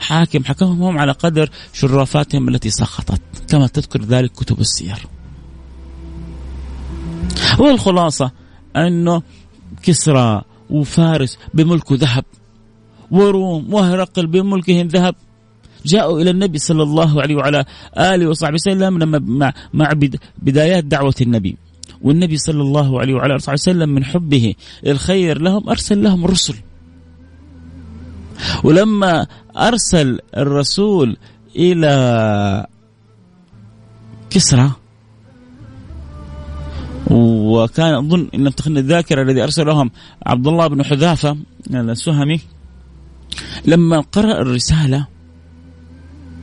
[0.00, 3.20] حاكم حكمهم على قدر شرافاتهم التي سقطت.
[3.48, 5.06] كما تذكر ذلك كتب السير.
[7.58, 8.30] والخلاصة
[8.76, 9.22] أنه
[9.82, 12.24] كسرى وفارس بملك ذهب
[13.10, 15.14] وروم وهرقل بملكهم ذهب.
[15.86, 17.64] جاءوا إلى النبي صلى الله عليه وعلى
[17.98, 19.92] آله وصحبه وسلم لما مع, مع
[20.38, 21.56] بدايات دعوة النبي.
[22.02, 24.54] والنبي صلى الله عليه وعلى آله وسلم من حبه
[24.86, 26.54] الخير لهم أرسل لهم رسل
[28.64, 31.16] ولما أرسل الرسول
[31.56, 32.66] إلى
[34.30, 34.70] كسرى
[37.10, 39.90] وكان أظن إن لم تخن الذاكرة الذي أرسل لهم
[40.26, 41.36] عبد الله بن حذافة
[41.70, 42.40] السهمي
[43.66, 45.06] لما قرأ الرسالة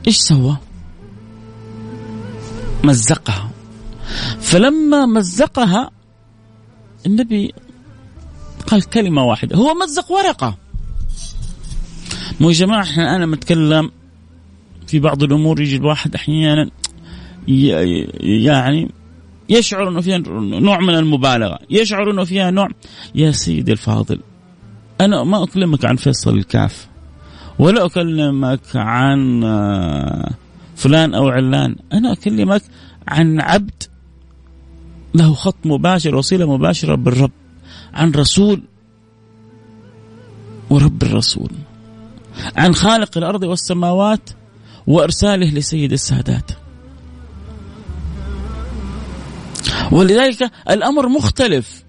[0.06, 0.56] إيش سوى؟
[2.84, 3.50] مزقها.
[4.40, 5.90] فلما مزقها
[7.06, 7.52] النبي
[8.66, 10.56] قال كلمة واحدة هو مزق ورقة.
[12.40, 13.90] مو يا جماعة إحنا أنا متكلم
[14.86, 16.70] في بعض الأمور يجي الواحد أحيانا
[17.48, 18.90] يعني
[19.48, 22.68] يشعر إنه فيها نوع من المبالغة، يشعر إنه فيها نوع
[23.14, 24.20] يا سيدي الفاضل
[25.00, 26.88] أنا ما أكلمك عن فيصل الكاف
[27.58, 30.30] ولا أكلمك عن آه،
[30.76, 32.62] فلان أو علان، أنا أكلمك
[33.08, 33.82] عن عبد
[35.14, 37.30] له خط مباشر وصله مباشرة بالرب
[37.94, 38.62] عن رسول
[40.70, 41.50] ورب الرسول
[42.56, 44.30] عن خالق الأرض والسماوات
[44.86, 46.50] وإرساله لسيد السادات.
[49.92, 51.84] ولذلك الأمر مختلف.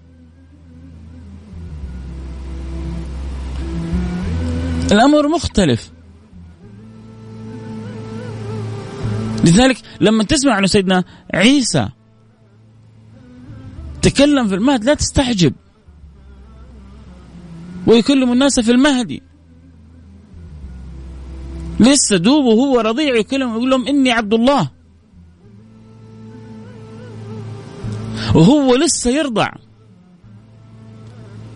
[4.92, 5.90] الأمر مختلف.
[9.44, 11.04] لذلك لما تسمع انه سيدنا
[11.34, 11.88] عيسى
[14.02, 15.52] تكلم في المهد لا تستعجب
[17.86, 19.22] ويكلم الناس في المهدي
[21.80, 24.70] لسه دوب وهو رضيع يكلم يقول لهم إني عبد الله.
[28.34, 29.48] وهو لسه يرضع.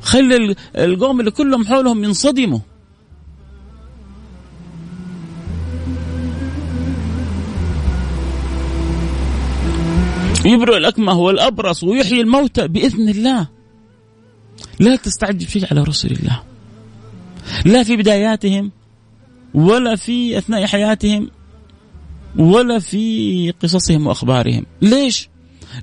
[0.02, 2.58] خلي القوم اللي كلهم حولهم ينصدموا.
[10.44, 13.48] يبرئ الأكمه والأبرص ويحيي الموتى بإذن الله.
[14.80, 16.42] لا تستعجب شيء على رسل الله.
[17.64, 18.70] لا في بداياتهم
[19.54, 21.30] ولا في أثناء حياتهم
[22.38, 24.66] ولا في قصصهم وأخبارهم.
[24.82, 25.28] ليش؟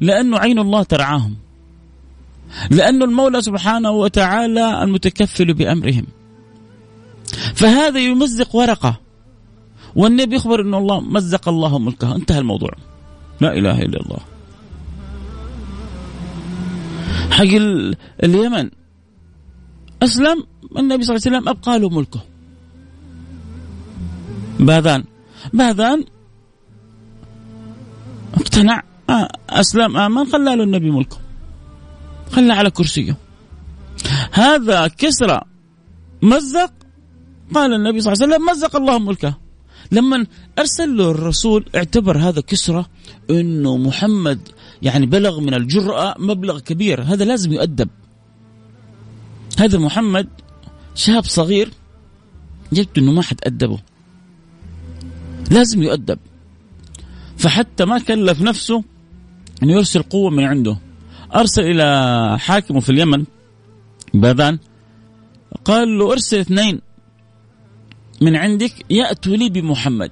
[0.02, 1.36] لأنه عين الله ترعاهم.
[2.72, 6.06] لأن المولى سبحانه وتعالى المتكفل بأمرهم.
[7.56, 9.00] فهذا يمزق ورقة.
[9.96, 12.16] والنبي يخبر أن الله مزق الله ملكه.
[12.16, 12.72] انتهى الموضوع.
[13.42, 14.39] لا إله إلا الله.
[17.32, 17.44] حق
[18.24, 18.70] اليمن.
[20.04, 20.44] أسلم.
[20.78, 22.22] النبي صلى الله عليه وسلم أبقى له ملكه.
[24.60, 25.04] باذان
[25.54, 26.04] باذان
[28.34, 28.84] اقتنع.
[29.10, 29.98] آه، أسلم.
[29.98, 31.18] آمن خلى له النبي ملكه.
[32.32, 33.18] خلى على كرسيه.
[34.32, 35.42] هذا كسرى.
[36.22, 36.72] مزق.
[37.54, 39.34] قال النبي صلى الله عليه وسلم مزق الله ملكه.
[39.92, 40.26] لما
[40.60, 42.86] أرسل له الرسول اعتبر هذا كسرى
[43.30, 44.40] إنه محمد
[44.82, 47.02] يعني بلغ من الجرأة مبلغ كبير.
[47.02, 47.90] هذا لازم يؤدب.
[49.60, 50.28] هذا محمد
[50.96, 51.70] شاب صغير
[52.72, 53.80] يبدو إنه ما حد ادبه
[55.52, 56.20] لازم يؤدب.
[57.38, 58.84] فحتى ما كلف نفسه
[59.64, 60.78] إنه يرسل قوة من عنده.
[61.36, 63.26] أرسل إلى حاكمه في اليمن
[64.14, 64.60] باذان
[65.66, 66.82] قال له ارسل اثنين
[68.22, 70.12] من عندك يأتوا لي بمحمد.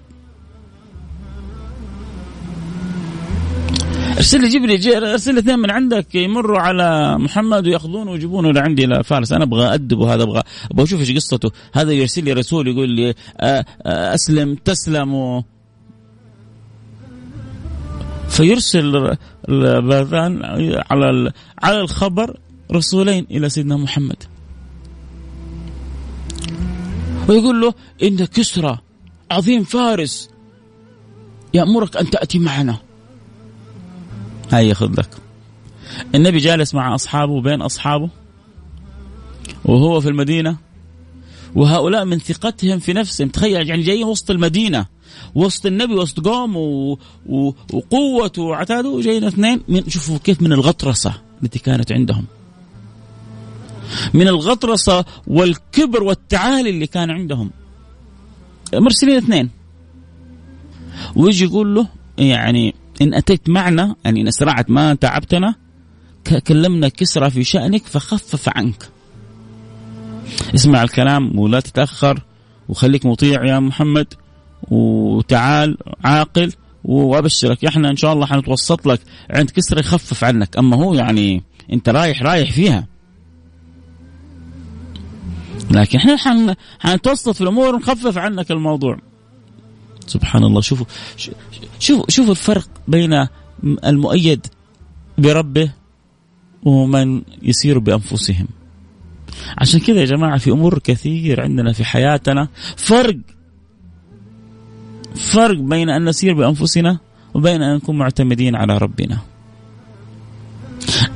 [4.17, 8.85] ارسل لي جيب لي ارسل لي اثنين من عندك يمروا على محمد وياخذونه ويجيبونه لعندي
[8.85, 9.31] إلى فارس.
[9.31, 11.51] أنا أبغى ادبه هذا أبغى أبغى أشوف إيش قصته.
[11.73, 13.13] هذا يرسل لي رسول يقول لي
[13.85, 15.43] أسلم تسلم.
[18.29, 20.43] فيرسل باذان
[20.91, 21.31] على
[21.63, 22.39] على الخبر
[22.71, 24.23] رسولين إلى سيدنا محمد.
[27.29, 28.77] ويقول له إن كسرى
[29.31, 30.29] عظيم فارس
[31.53, 32.86] يأمرك أن تأتي معنا.
[34.51, 35.09] هاي ياخذ لك.
[36.15, 38.09] النبي جالس مع أصحابه بين أصحابه
[39.65, 40.57] وهو في المدينة
[41.55, 43.29] وهؤلاء من ثقتهم في نفسهم.
[43.29, 44.85] تخيل يعني جايين وسط المدينة
[45.35, 46.97] وسط النبي وسط قوم و...
[47.25, 47.53] و...
[47.73, 52.25] وقوته وعتاده جايين اثنين من شوفوا كيف من الغطرسة التي كانت عندهم.
[54.13, 57.51] من الغطرسة والكبر والتعالي اللي كان عندهم.
[58.73, 59.49] مرسلين اثنين.
[61.15, 65.55] ويجي يقول له يعني إن أتيت معنا يعني إن اسرعت ما تعبتنا
[66.47, 68.89] كلمنا كسرى في شأنك فخفف عنك.
[70.55, 72.21] اسمع الكلام ولا تتأخر
[72.69, 74.13] وخليك مطيع يا محمد
[74.71, 77.65] وتعال عاقل وأبشرك.
[77.65, 80.57] إحنا إن شاء الله حنتوسط لك عند كسرى يخفف عنك.
[80.57, 82.87] أما هو يعني أنت رايح رايح فيها.
[85.71, 86.55] لكن إحنا حن...
[86.79, 88.97] حنتوسط في الأمور ونخفف عنك الموضوع.
[90.07, 90.61] سبحان الله.
[90.61, 90.85] شوفوا
[91.79, 93.27] شوفوا شوفوا الفرق بين
[93.85, 94.47] المؤيد
[95.17, 95.71] بربه
[96.63, 98.47] ومن يسير بأنفسهم.
[99.57, 103.17] عشان كذا يا جماعة في أمور كثير عندنا في حياتنا فرق
[105.15, 106.99] فرق بين أن نسير بأنفسنا
[107.33, 109.17] وبين أن نكون معتمدين على ربنا.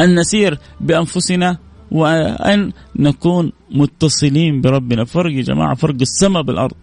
[0.01, 1.57] أن نسير بأنفسنا
[1.91, 5.05] وأن نكون متصلين بربنا.
[5.05, 6.75] فرق يا جماعة فرق السماء بالأرض.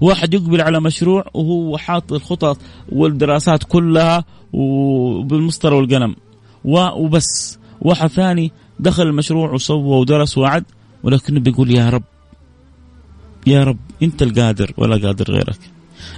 [0.00, 2.58] واحد يقبل على مشروع وهو حاط الخطط
[2.92, 6.16] والدراسات كلها وبالمسطرة والقلم.
[6.64, 7.58] وبس.
[7.80, 10.64] واحد ثاني دخل المشروع وسوى ودرس وعد
[11.02, 12.02] ولكنه بيقول يا رب
[13.46, 15.58] يا رب أنت القادر ولا قادر غيرك.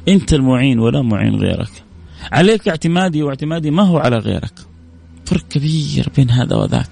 [0.09, 1.85] أنت المعين ولا معين غيرك.
[2.33, 4.53] عليك اعتمادي واعتمادي ما هو على غيرك.
[5.27, 6.91] فرق كبير بين هذا وذاك.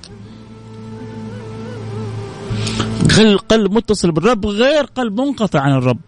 [3.49, 5.99] قلب متصل بالرب غير قلب منقطع عن الرب.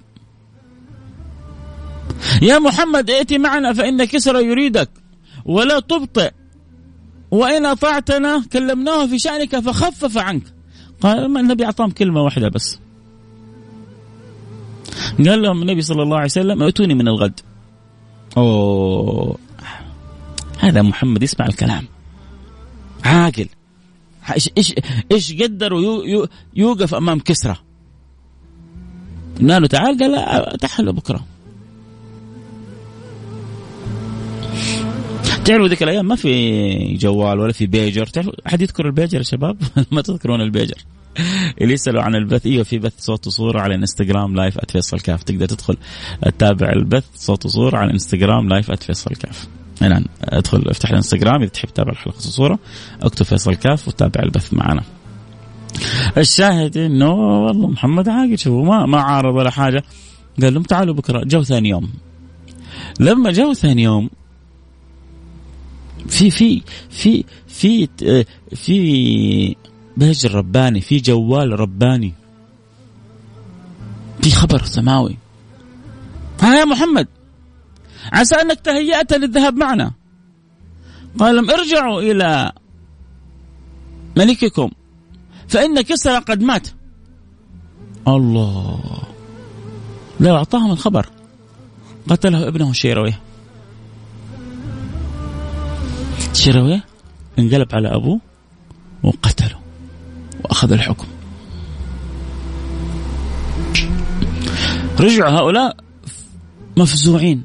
[2.43, 4.91] يا محمد ائتي معنا فإن كسرى يريدك
[5.45, 6.31] ولا تبطئ.
[7.31, 10.43] وإن أطعتنا كلمناه في شأنك فخفف عنك.
[11.01, 12.79] قال ما النبي أعطاهم كلمة واحدة بس.
[15.19, 17.41] قال لهم النبي صلى الله عليه وسلم ائتوني من الغد.
[18.37, 19.39] أوه.
[20.59, 21.85] هذا محمد يسمع الكلام.
[23.05, 23.49] عاقل.
[24.35, 24.75] إيش إيش
[25.13, 25.73] إيش قدر
[26.55, 27.57] يوقف أمام كسرى
[29.39, 31.27] قال له تعال قال تعال بكرة.
[35.49, 39.57] تعرفوا ذيك الأيام ما في جوال ولا في بيجر؟ تعرفوا أحد يذكر البيجر يا شباب؟
[39.93, 40.85] ما تذكرون البيجر.
[41.61, 45.47] اللي يسألوا عن البث إيوه في بث صوت وصوره على إنستغرام live @فيصل كاف تقدر
[45.47, 45.77] تدخل
[46.23, 49.49] تتابع البث صوت وصوره على إنستغرام live @فيصل كاف
[49.83, 52.59] الان ادخل افتح الإنستغرام إذا تحب تتابع الحلقة وصورة.
[53.03, 54.83] اكتب فيصل كاف وتابع البث معنا.
[56.19, 59.83] الشاهد إنه والله محمد عاقل شوفوا ما ما عارض ولا حاجة.
[60.43, 61.91] قال لهم تعالوا بكرة جو ثاني يوم.
[63.01, 64.11] لما جو ثاني يوم
[66.07, 67.89] في في في في
[68.55, 69.57] في
[69.97, 72.15] بهج رباني في جوال رباني.
[74.23, 75.17] في خبر سماوي.
[76.41, 77.09] ها يا محمد
[78.13, 79.93] عسى أنك تهيأت للذهاب معنا.
[81.19, 82.53] قال لهم ارجعوا إلى
[84.17, 84.71] ملككم
[85.49, 86.69] فإن كسرى قد مات.
[88.09, 89.03] الله.
[90.21, 91.07] لو أعطاهم الخبر
[92.09, 93.28] قتله ابنه شيرويه.
[96.38, 96.85] شرويه
[97.38, 98.20] انقلب على أبوه
[99.03, 99.59] وقتله
[100.44, 101.07] وأخذ الحكم.
[105.01, 105.77] رجعوا هؤلاء
[106.77, 107.44] مفزوعين.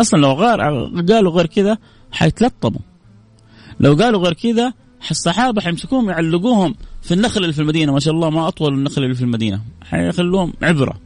[0.00, 0.60] أصلا لو غير
[1.02, 1.78] قالوا غير كذا
[2.12, 2.80] حيتلطموا.
[3.80, 4.72] لو قالوا غير كذا
[5.10, 7.92] الصحابة حيمسكوهم يعلقوهم في النخل اللي في المدينة.
[7.92, 9.60] ما شاء الله ما أطول النخل اللي في المدينة.
[9.82, 11.00] حيخلوهم عبرة.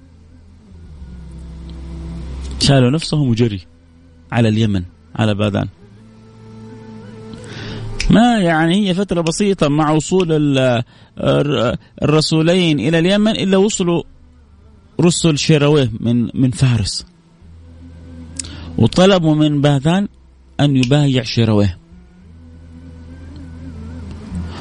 [2.61, 3.61] شالوا نفسهم وجري
[4.33, 4.83] على اليمن
[5.17, 5.69] على باذان
[8.11, 10.29] ما يعني هي فترة بسيطة مع وصول
[12.03, 14.03] الرسولين إلى اليمن إلا وصلوا
[15.01, 17.07] رسل شيرويه من من فارس.
[18.79, 20.09] وطلبوا من باذان
[20.61, 21.79] أن يبايع شيرويه.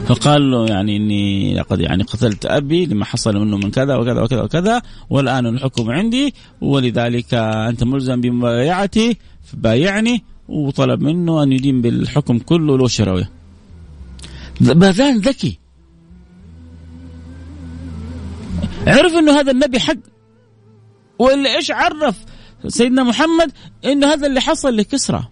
[0.05, 4.41] فقال له يعني إني لقد يعني قتلت أبي لما حصل منه من كذا وكذا وكذا
[4.41, 10.23] وكذا والآن الحكم عندي ولذلك أنت ملزم بمبايعتي فبايعني.
[10.49, 13.31] وطلب منه أن يدين بالحكم كله له شرويه
[14.62, 15.60] باذان ذكي.
[18.88, 19.95] عرف إنه هذا النبي حق.
[21.19, 22.15] ولا إيش عرف
[22.67, 23.51] سيدنا محمد
[23.86, 25.27] إنه هذا اللي حصل لكسرى.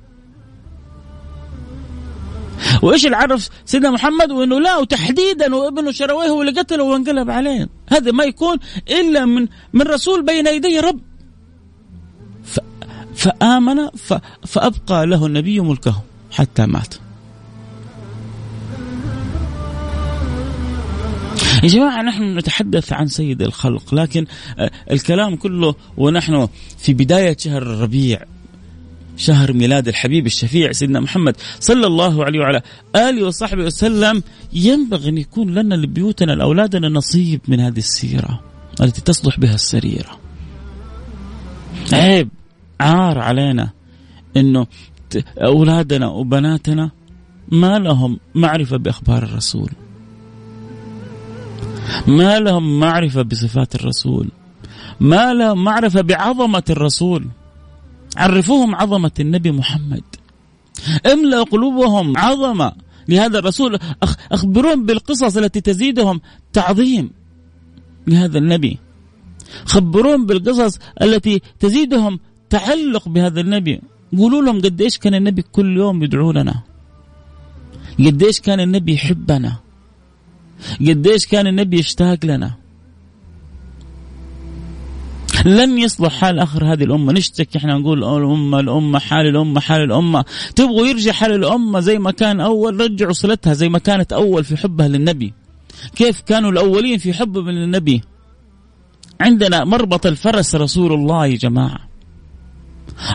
[2.82, 7.70] وإيش اللي عرف سيدنا محمد وإنه لا وتحديدا وابنه شرويه هو اللي قتله وانقلب عليه.
[7.90, 8.58] هذا ما يكون
[8.90, 11.13] إلا من من رسول بين يدي رب.
[13.24, 13.78] فآمن
[14.48, 16.94] فأبقى له النبي ملكه حتى مات.
[21.64, 24.26] يا جماعة نحن نتحدث عن سيد الخلق لكن
[24.60, 28.24] آه، الكلام كله ونحن في بداية شهر الربيع
[29.18, 32.62] شهر ميلاد الحبيب الشفيع سيدنا محمد صلى الله عليه وعلى
[32.96, 38.42] آله وصحبه وسلم ينبغي أن يكون لنا لبيوتنا لأولادنا نصيب من هذه السيرة
[38.82, 40.20] التي تصلح بها السريرة.
[41.94, 42.30] عيب.
[42.80, 43.70] عار علينا
[44.38, 44.68] إنه
[45.38, 46.92] أولادنا وبناتنا
[47.52, 49.70] ما لهم معرفة بأخبار الرسول.
[52.08, 54.30] ما لهم معرفة بصفات الرسول.
[55.00, 57.28] ما لهم معرفة بعظمة الرسول.
[58.18, 60.04] عرفوهم عظمة النبي محمد.
[61.14, 62.74] املأ قلوبهم عظمة
[63.08, 63.80] لهذا الرسول.
[64.32, 66.22] أخبروهم بالقصص التي تزيدهم
[66.54, 67.10] تعظيم
[68.08, 68.80] لهذا النبي.
[69.66, 72.20] خبروهم بالقصص التي تزيدهم
[72.54, 73.82] تعلق بهذا النبي.
[74.18, 76.56] قولوا لهم قد إيش كان النبي كل يوم يدعو لنا.
[78.00, 79.54] قد إيش كان النبي يحبنا.
[80.80, 82.52] قديش كان النبي يشتاق لنا.
[85.46, 87.14] لن يصلح حال آخر هذه الأمة.
[87.14, 90.26] نشتكي إحنا نقول الأمة الأمة حال الأمة حال الأمة.
[90.56, 92.82] تبغوا يرجع حال الأمة زي ما كان أول.
[92.82, 95.34] رجعوا صلتها زي ما كانت أول في حبها للنبي.
[95.96, 98.02] كيف كانوا الأولين في حبهم للنبي؟
[99.22, 101.93] عندنا مربط الفرس رسول الله يا جماعة.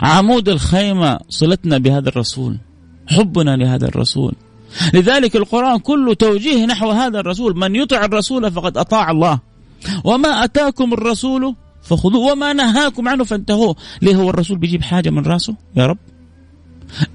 [0.01, 2.57] عمود الخيمة صلتنا بهذا الرسول
[3.07, 4.33] حبنا لهذا الرسول.
[4.93, 9.39] لذلك القرآن كله توجيه نحو هذا الرسول من يطع الرسول فقد أطاع الله.
[10.03, 13.75] وما أتاكم الرسول فخذوه وما نهاكم عنه فانتهوه.
[14.01, 15.97] ليه هو الرسول بيجيب حاجة من رأسه؟ يا رب.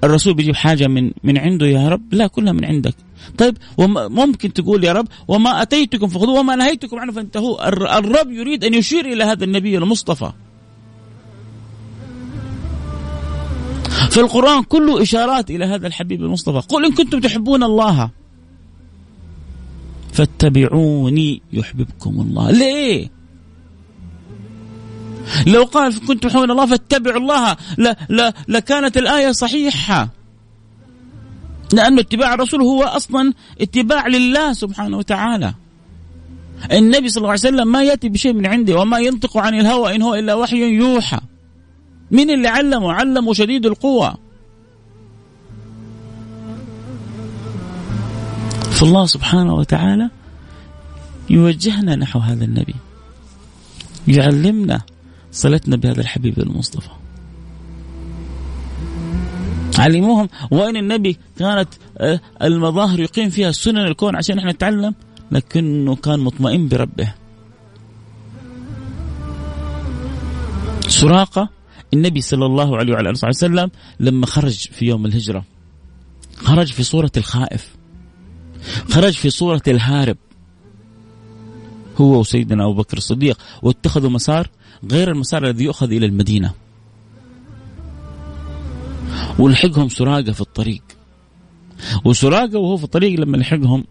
[0.03, 2.95] الرسول بيجيب حاجة من من عنده يا رب؟ لا كلها من عندك.
[3.37, 3.57] طيب
[4.09, 7.67] ممكن تقول يا رب وما أتيتكم فخذوه وما نهيتكم عنه فانتهوه.
[7.97, 10.31] الرب يريد أن يشير إلى هذا النبي المصطفى.
[14.15, 16.67] فالقرآن كله إشارات إلى هذا الحبيب المصطفى.
[16.67, 18.09] قل إن كنتم تحبون الله.
[20.13, 22.51] فاتبعوني يحببكم الله.
[22.51, 23.09] ليه؟
[25.47, 27.57] لو قال كنتم تحبون الله فاتبعوا الله.
[27.77, 30.09] لا لا لكانت الآية صحيحة.
[31.73, 35.53] لأن اتباع الرسول هو أصلا اتباع لله سبحانه وتعالى.
[36.71, 40.01] النبي صلى الله عليه وسلم ما يأتي بشيء من عنده وما ينطق عن الهوى إن
[40.01, 41.19] هو إلا وحي يوحى.
[42.15, 44.15] من اللي علمه؟ علمه شديد القوة.
[48.71, 50.09] فالله سبحانه وتعالى
[51.29, 52.75] يوجهنا نحو هذا النبي.
[54.07, 54.81] يعلمنا
[55.31, 56.89] صلتنا بهذا الحبيب المصطفى.
[59.79, 64.95] علموهم وين النبي كانت آه، المظاهر يقيم فيها سنن الكون عشان إحنا نتعلم؟
[65.31, 67.13] لكنه كان مطمئن بربه.
[70.87, 71.49] سراقة
[71.93, 75.45] النبي صلى الله عليه وعلى آله وسلم لما خرج في يوم الهجرة
[76.37, 77.75] خرج في صورة الخائف
[78.89, 80.17] خرج في صورة الهارب.
[81.97, 84.49] هو وسيدنا أبو بكر الصديق واتخذوا مسار
[84.91, 86.53] غير المسار الذي يؤخذ إلى المدينة.
[89.39, 90.81] ولحقهم سراقة في الطريق.
[92.05, 93.83] وسراقة وهو في الطريق لما لحقهم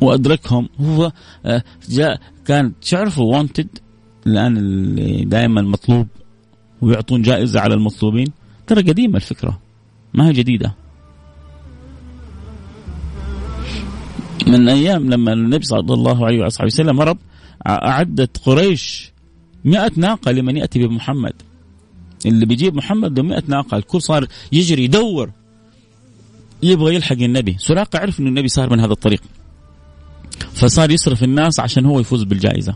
[0.00, 1.12] وأدركهم هو
[1.46, 3.78] آه، جاء كان تعرفوا وانتد
[4.26, 6.08] الآن اللي دائما مطلوب
[6.80, 8.26] ويعطون جائزة على المطلوبين
[8.66, 9.60] ترى قديمة الفكرة
[10.14, 10.74] ما هي جديدة.
[14.46, 17.18] من أيام لما النبي صلى الله عليه وصحبه وسلم هرب
[17.66, 19.12] أعدت قريش
[19.64, 21.32] مئة ناقة لمن يأتي بمحمد.
[22.26, 25.30] اللي بيجيب محمد ب 100 ناقة الكل صار يجري يدور.
[26.62, 27.56] يبغى يلحق النبي.
[27.58, 29.22] سراقة عرف ان النبي صار من هذا الطريق.
[30.52, 32.74] فصار يصرف الناس عشان هو يفوز بالجائزة.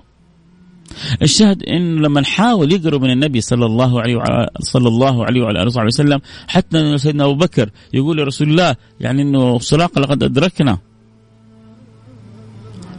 [1.22, 5.58] الشاهد انه لما حاول يقرب من النبي صلى الله عليه وعلى صلى الله عليه وعلى
[5.58, 10.78] آله وصحبه وسلم حتى سيدنا أبو بكر يقول لرسول الله يعني إنه سراقه لقد أدركنا.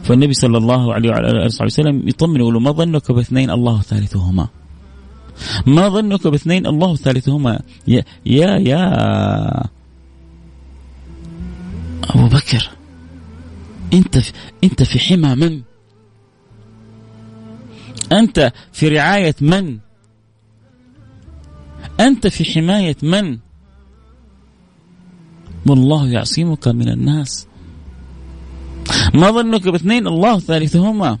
[0.02, 4.48] فالنبي صلى الله عليه وعلى آله وصحبه وسلم يطمن يقول ما ظنك باثنين الله ثالثهما؟
[5.66, 8.82] ما ظنك باثنين الله ثالثهما؟ يا يا يا
[12.10, 12.70] أبو بكر
[13.92, 14.18] أنت
[14.64, 15.67] أنت في حمى من؟
[18.12, 19.78] أنت في رعاية من؟
[22.00, 23.38] أنت في حماية من؟
[25.66, 27.46] والله يعصمك من الناس
[29.14, 31.18] ما ظنك باثنين الله ثالثهما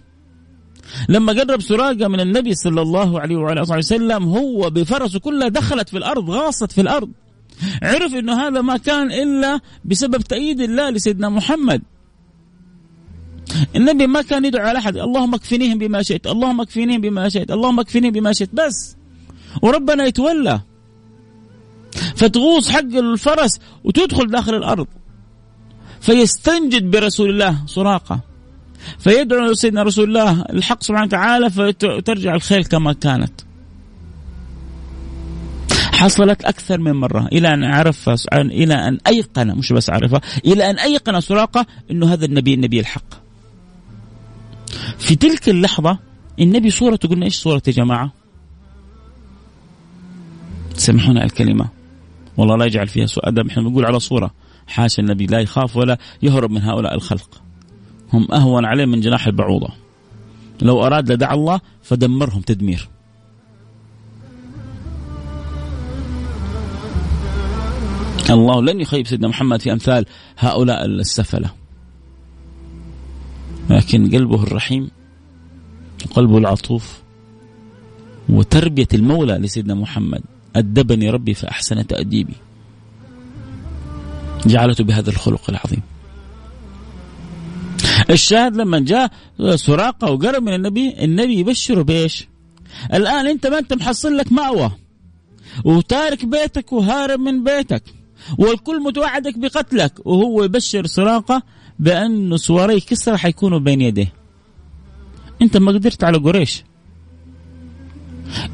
[1.08, 5.88] لما قرب سراقة من النبي صلى الله عليه وعلى آله وسلم هو بفرسه كلها دخلت
[5.88, 7.10] في الأرض غاصت في الأرض
[7.82, 11.82] عرف إنه هذا ما كان إلا بسبب تأييد الله لسيدنا محمد
[13.76, 14.96] النبي ما كان يدعو على أحد.
[14.96, 16.26] اللهم اكفنيهم بما شئت.
[16.26, 17.50] اللهم اكفنيهم بما شئت.
[17.50, 18.50] اللهم اكفنيهم بما شئت.
[18.54, 18.96] بس.
[19.62, 20.60] وربنا يتولى.
[22.16, 24.86] فتغوص حق الفرس وتدخل داخل الأرض.
[26.00, 28.20] فيستنجد برسول الله سراقة.
[28.98, 30.42] فيدعو سيدنا رسول الله.
[30.42, 33.32] الحق سبحانه وتعالى فترجع الخيل كما كانت.
[35.72, 37.26] حصلت أكثر من مرة.
[37.26, 42.24] إلى أن عرف إلى أن أيقن مش بس عرفها إلى أن أيقن سراقة أنه هذا
[42.24, 43.17] النبي النبي الحق.
[44.98, 45.98] في تلك اللحظة
[46.40, 48.12] النبي صورته قلنا إيش صورة يا جماعة؟
[50.74, 51.68] سامحونا الكلمة.
[52.36, 53.46] والله لا يجعل فيها سوء أدب.
[53.46, 54.30] إحنا بنقول على صورة.
[54.66, 57.42] حاشا النبي لا يخاف ولا يهرب من هؤلاء الخلق.
[58.12, 59.68] هم أهون عليه من جناح البعوضة.
[60.62, 62.88] لو أراد لدعا الله فدمرهم تدمير.
[68.30, 70.06] الله لن يخيب سيدنا محمد في أمثال
[70.38, 71.50] هؤلاء السفلة.
[73.70, 74.90] لكن قلبه الرحيم
[76.06, 76.98] وقلبه العطوف
[78.28, 80.22] وتربية المولى لسيدنا محمد
[80.56, 82.34] أدبني ربي فأحسن تأديبي
[84.46, 85.82] جعلته بهذا الخلق العظيم
[88.10, 89.10] الشاهد لما جاء
[89.54, 92.28] سراقة وقرب من النبي النبي يبشره بإيش؟
[92.94, 94.70] الآن أنت ما أنت محصل لك مأوى
[95.64, 97.82] وتارك بيتك وهارب من بيتك
[98.38, 101.42] والكل متوعدك بقتلك وهو يبشر سراقة
[101.78, 104.12] بأن سواري كسرى حيكونوا بين يديه.
[105.42, 106.64] أنت ما قدرت على قريش.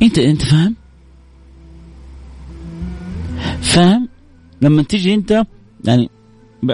[0.02, 0.74] أنت أنت فاهم؟
[3.62, 4.08] فاهم؟
[4.62, 5.44] لما تيجي أنت
[5.84, 6.10] يعني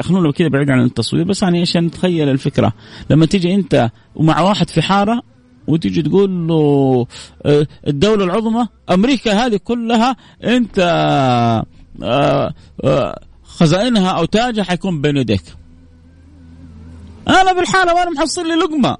[0.00, 2.72] خلونا كذا بعيد عن التصوير بس يعني عشان نتخيل الفكرة.
[3.10, 5.22] لما تيجي أنت ومع واحد في حارة
[5.66, 7.06] وتيجي تقول له
[7.46, 10.78] آه، الدولة العظمى أمريكا هذه كلها أنت
[12.02, 15.42] آه، آه، خزائنها أو تاجها حيكون بين يديك.
[17.30, 18.96] أنا بالحالة وأنا محصل لي لقمة.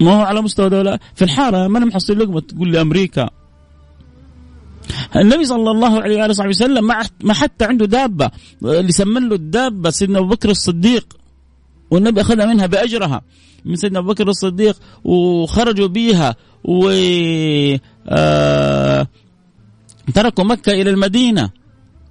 [0.00, 0.98] ما هو على مستوى دولة.
[1.14, 2.40] في الحارة ما أنا محصل لقمة.
[2.40, 3.30] تقول لي أمريكا.
[5.16, 6.86] النبي صلى الله عليه وآله وصحبه وسلم
[7.20, 8.30] ما حتى عنده دابة.
[8.64, 11.16] اللي سمن له الدابة سيدنا أبو بكر الصديق.
[11.90, 13.22] والنبي أخذها منها بأجرها.
[13.64, 16.90] من سيدنا أبو بكر الصديق وخرجوا بيها و
[18.08, 19.06] آه
[20.14, 21.50] تركوا مكة إلى المدينة.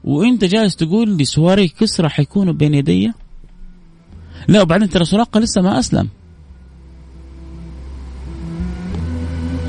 [0.04, 3.14] وأنت جالس تقول لي سواري كسرى حيكونوا بين يدي؟
[4.50, 6.08] لا وبعدين ترى سراقة لسه ما أسلم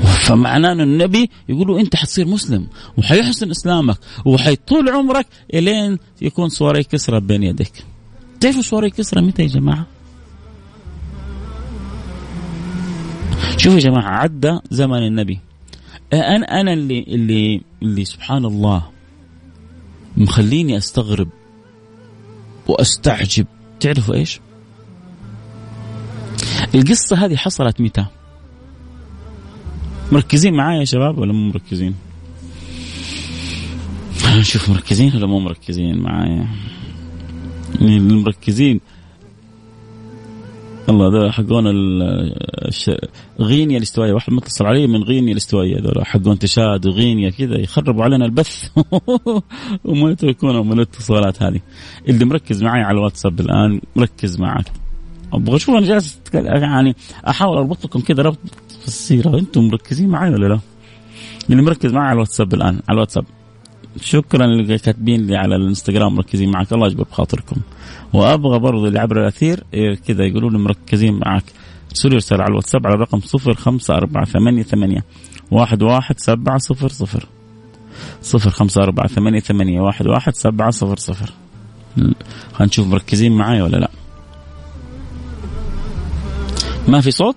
[0.03, 2.67] فمعناه إنه النبي يقول أنت حتصير مسلم
[2.97, 7.83] وحيحسن إسلامك وحيطول عمرك إلين يكون صوري كسرى بين يديك.
[8.39, 9.87] تعرفوا صوري كسرى متى يا جماعة؟
[13.57, 15.39] شوفوا يا جماعة عدى زمن النبي.
[16.13, 18.89] أنا أنا اللي اللي اللي سبحان الله
[20.17, 21.29] مخليني أستغرب
[22.67, 23.45] وأستعجب
[23.79, 24.39] تعرفوا إيش؟
[26.75, 28.05] القصة هذه حصلت متى؟
[30.11, 31.95] مركزين معايا يا شباب ولا مو مركزين؟
[34.39, 36.47] نشوف مركزين ولا مو مركزين معايا؟
[37.81, 38.79] المركزين
[40.89, 42.91] الله هذول حقون الش...
[43.39, 48.25] غينيا الاستوائية واحد متصل علي من غينيا الاستوائية هذول حقون تشاد وغينيا كذا يخربوا علينا
[48.25, 48.69] البث
[49.85, 51.59] وما يتركونا من الاتصالات هذه
[52.09, 54.80] اللي مركز معي على الواتساب الآن مركز معك
[55.33, 56.95] أبغى أشوف أنا جالس يعني
[57.27, 58.37] أحاول أربط لكم كذا ربط
[58.81, 59.39] في السيرة.
[59.39, 60.59] أنتم مركزين معي ولا لا؟
[61.49, 63.25] اللي مركز معي على الواتساب الآن على الواتساب.
[64.01, 66.73] شكرا اللي كاتبين لي على الإنستغرام مركزين معك.
[66.73, 67.55] الله يجبر بخاطركم.
[68.13, 71.43] وأبغى برضو اللي عبر الأثير إيه، كذا يقولوا لي مركزين معك.
[71.89, 75.03] ارسلوا رسالة على الواتساب على الرقم صفر خمسة أربعة ثمانية ثمانية
[75.51, 77.27] واحد واحد سبعة صفر صفر.
[78.21, 81.31] صفر خمسة أربعة ثمانية ثمانية واحد واحد سبعة صفر صفر.
[81.95, 82.15] خلينا
[82.61, 83.89] نشوف مركزين معايا ولا لا.
[86.87, 87.35] ما في صوت؟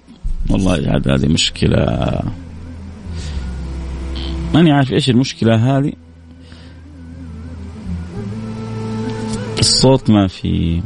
[0.51, 2.20] والله عاد هذه مشكلة.
[4.55, 5.92] ماني عارف إيش المشكلة هذه.
[9.59, 10.82] الصوت ما في.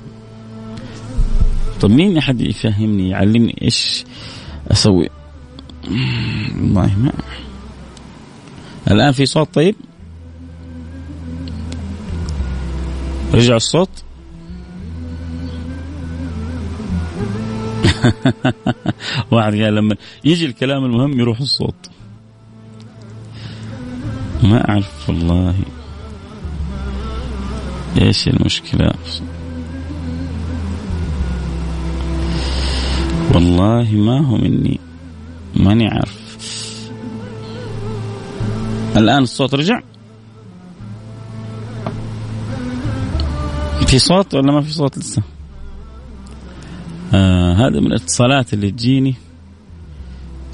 [1.80, 4.04] طب مين أحد يفهمني يعلمني إيش
[4.72, 5.08] أسوي؟
[6.56, 7.12] والله ما
[8.90, 9.74] الآن في صوت طيب؟
[13.34, 13.88] رجع الصوت.
[19.32, 21.90] واحد قال لما يجي الكلام المهم يروح الصوت.
[24.42, 25.54] ما أعرف والله.
[28.00, 28.90] إيش المشكلة؟
[33.34, 34.80] والله ما هو مني.
[35.56, 36.18] ماني عارف.
[38.96, 39.80] الآن الصوت رجع؟
[43.86, 45.22] في صوت ولا ما في صوت لسه؟
[47.58, 49.14] هذا من الاتصالات اللي تجيني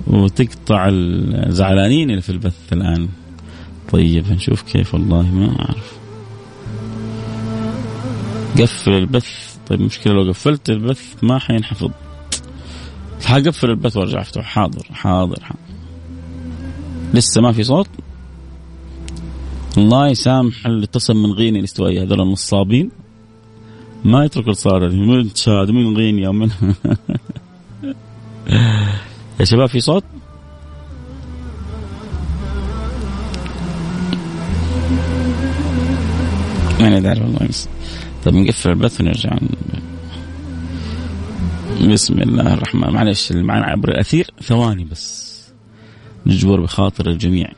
[0.06, 3.08] وتقطع الزعلانين اللي في البث الآن.
[3.92, 5.98] طيب نشوف كيف والله ما أعرف.
[8.60, 9.56] قفل البث.
[9.66, 11.90] طيب مشكلة لو قفلت البث ما حينحفظ.
[13.24, 14.44] حقفل البث وارجع أفتح.
[14.44, 15.60] حاضر حاضر حاضر.
[17.14, 17.88] لسه ما في صوت؟
[19.78, 22.90] الله يسامح اللي اتصل من غيني الاستوائية هذول النصابين
[24.04, 24.88] ما يترك الصالة.
[24.88, 26.50] من تشاد من غينيا من
[29.40, 30.04] يا شباب في صوت؟
[36.80, 37.48] ما ادري والله
[38.24, 39.38] طيب نقفل البث ونرجع.
[41.92, 44.30] بسم الله الرحمن معلش اللي معنا عبر الأثير.
[44.42, 45.34] ثواني بس.
[46.26, 47.48] نجبر بخاطر الجميع.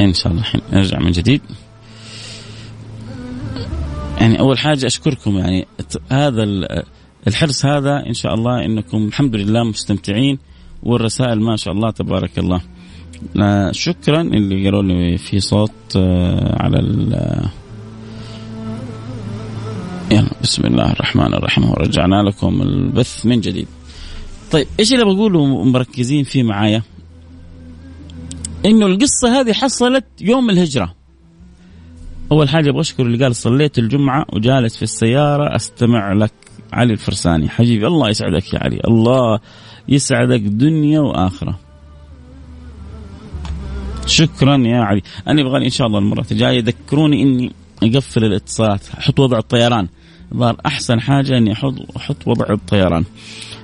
[0.00, 0.60] الحين إن شاء الله الحين.
[0.72, 1.40] نرجع من جديد.
[4.20, 5.66] يعني أول حاجة أشكركم يعني
[6.10, 6.42] هذا
[7.26, 10.38] الحرص هذا إن شاء الله إنكم الحمد لله مستمتعين
[10.82, 12.60] والرسائل ما شاء الله تبارك الله.
[13.72, 17.12] شكرا اللي قالوا لي في صوت آه، على ال
[20.12, 21.70] يلا بسم الله الرحمن الرحيم.
[21.70, 23.68] ورجعنا لكم البث من جديد.
[24.52, 26.82] طيب إيش اللي بقوله مركزين فيه معايا؟
[28.64, 30.94] إنه القصة هذه حصلت يوم الهجرة.
[32.32, 36.32] أول حاجة أبغى أشكر اللي قال صليت الجمعة وجالس في السيارة أستمع لك
[36.72, 37.48] علي الفرساني.
[37.48, 38.80] حبيبي الله يسعدك يا علي.
[38.88, 39.40] الله
[39.88, 41.58] يسعدك دنيا وآخرة.
[44.06, 45.02] شكرا يا علي.
[45.28, 47.52] أنا أبغى إن شاء الله المرة الجاية يذكروني إني
[47.82, 49.88] أقفل الاتصالات أحط وضع الطيران.
[50.34, 53.04] ظهر أحسن حاجة إني أحط أحط وضع الطيران.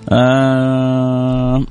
[0.08, 1.64] آه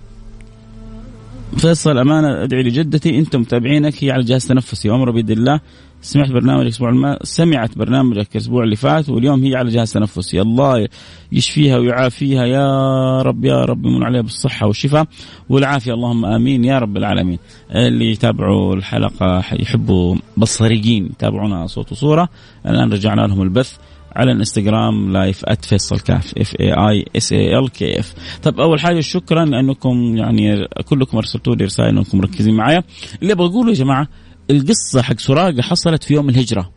[1.58, 5.60] فيصل أمانة ادعي لجدتي أنتم متابعينك هي على جهاز تنفسي وامر بيد الله.
[6.02, 7.18] سمعت برنامج الأسبوع الم...
[7.24, 10.42] سمعت برنامجك الأسبوع اللي فات واليوم هي على جهاز تنفسي.
[10.42, 10.88] الله
[11.32, 15.08] يشفيها ويعافيها يا رب يا رب يمن عليها بالصحة والشفاء
[15.50, 15.94] والعافية.
[15.94, 17.40] اللهم آمين يا رب العالمين.
[17.72, 22.30] اللي يتابعوا الحلقة يحبوا بصريين يتابعونا صوت وصورة.
[22.66, 23.78] الآن رجعنا لهم البث.
[24.16, 28.14] على الانستغرام live @فيصل كاف F A I S A L K F
[28.44, 32.84] طب أول حاجة شكرا لأنكم يعني كلكم أرسلتوا لي رسائل انكم مركزين معايا.
[33.22, 34.08] اللي بقوله يا جماعة
[34.50, 36.72] القصة حق سراقة حصلت في يوم الهجرة.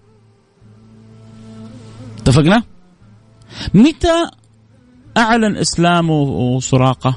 [2.18, 2.62] اتفقنا؟
[3.74, 4.30] متى
[5.16, 7.16] أعلن اسلامه سراقه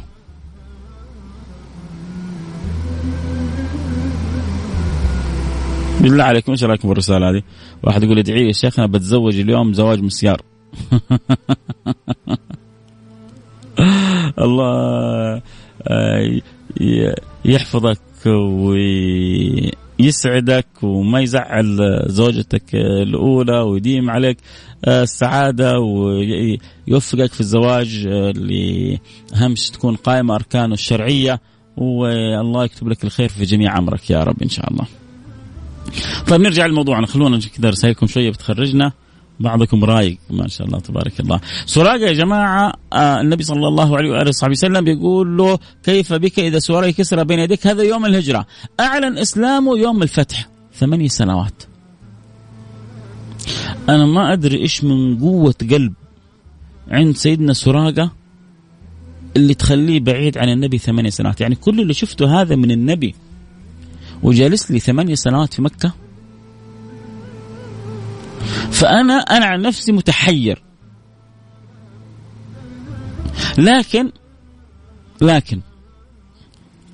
[6.01, 7.41] بالله عليكم إيش رأيكم بالرسالة هذه؟
[7.84, 10.41] واحد يقول ادعي لي يا شيخنا بتزوج اليوم زواج مسيار.
[14.39, 15.41] الله
[15.88, 16.41] آه،
[17.45, 17.99] يحفظك
[19.99, 24.38] ويسعدك وما يزعل زوجتك الأولى ويديم عليك
[24.86, 28.99] آه، السعادة ويوفقك في الزواج اللي
[29.36, 31.41] اهم شيء تكون قائمة أركانه الشرعية
[31.77, 34.86] والله يكتب لك الخير في جميع أمرك يا رب إن شاء الله.
[36.27, 38.91] طيب نرجع لموضوعنا خلونا كذا رسائلكم شوية بتخرجنا.
[39.39, 41.39] بعضكم رايق ما شاء الله تبارك الله.
[41.65, 46.39] سراقة يا جماعة آه النبي صلى الله عليه وآله وصحبه وسلم بيقول له كيف بك
[46.39, 48.45] إذا سوري كسرى بين يديك؟ هذا يوم الهجرة.
[48.79, 50.49] أعلن اسلامه يوم الفتح.
[50.75, 51.63] ثمانية سنوات.
[53.89, 55.93] أنا ما أدري إيش من قوة قلب
[56.91, 58.11] عند سيدنا سراقة
[59.38, 61.41] اللي تخليه بعيد عن النبي ثمانية سنوات.
[61.41, 63.15] يعني كل اللي شفته هذا من النبي
[64.24, 65.93] وجالس لي ثمانية سنوات في مكة.
[68.72, 70.63] فأنا أنا عن نفسي متحير.
[73.57, 74.11] لكن
[75.22, 75.61] لكن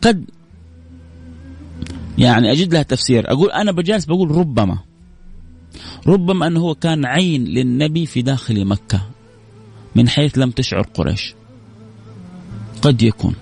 [0.01, 0.25] قد
[2.17, 3.31] يعني أجد لها تفسير.
[3.31, 4.79] أقول أنا بجالس بقول ربما
[6.07, 9.01] ربما أنه هو كان عين للنبي في داخل مكة
[9.95, 11.35] من حيث لم تشعر قريش.
[12.81, 13.35] قد يكون.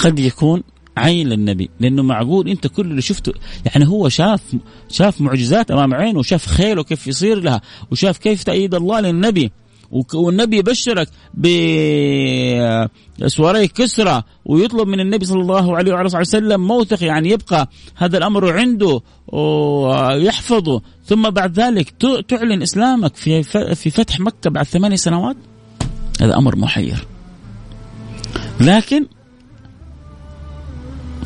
[0.00, 0.62] فقد يكون
[0.96, 3.32] عين للنبي لأنه معقول أنت كل اللي شفته
[3.66, 4.40] يعني هو شاف
[4.88, 9.52] شاف معجزات أمام عينه وشاف خيله كيف يصير لها وشاف كيف تأييد الله للنبي.
[10.14, 11.08] والنبي يبشرك
[13.24, 18.52] بسواري كسرى ويطلب من النبي صلى الله عليه وعلى وسلم موثق يعني يبقى هذا الأمر
[18.52, 20.82] عنده ويحفظه.
[21.04, 21.90] ثم بعد ذلك
[22.28, 23.42] تعلن إسلامك في
[23.74, 25.36] في فتح مكة بعد ثمانية سنوات؟
[26.20, 27.06] هذا أمر محير.
[28.60, 29.06] لكن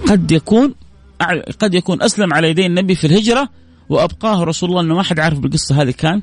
[0.08, 0.74] قد يكون
[1.58, 3.48] قد يكون أسلم على يدي النبي في الهجرة
[3.88, 6.22] وأبقاه رسول الله إنه ما حد عارف بالقصة هذه كان.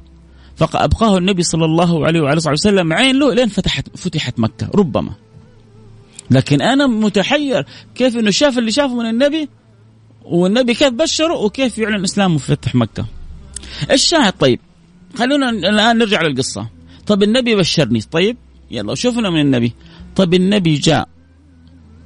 [0.56, 5.14] فأبقاه النبي صلى الله عليه وعلى اله وسلم عين له لين فتحت فتحت مكة ربما.
[6.32, 7.66] لكن أنا متحير
[7.96, 9.50] كيف إنه شاف اللي شافه من النبي
[10.26, 13.06] والنبي كيف بشره وكيف يعلن إسلامه في فتح مكة.
[13.92, 14.60] الشاهد طيب
[15.16, 16.68] خلونا الآن نرجع للقصة.
[17.08, 18.38] طيب النبي بشرني طيب
[18.72, 19.74] يلا شوفنا من النبي.
[20.16, 21.08] طيب النبي جاء.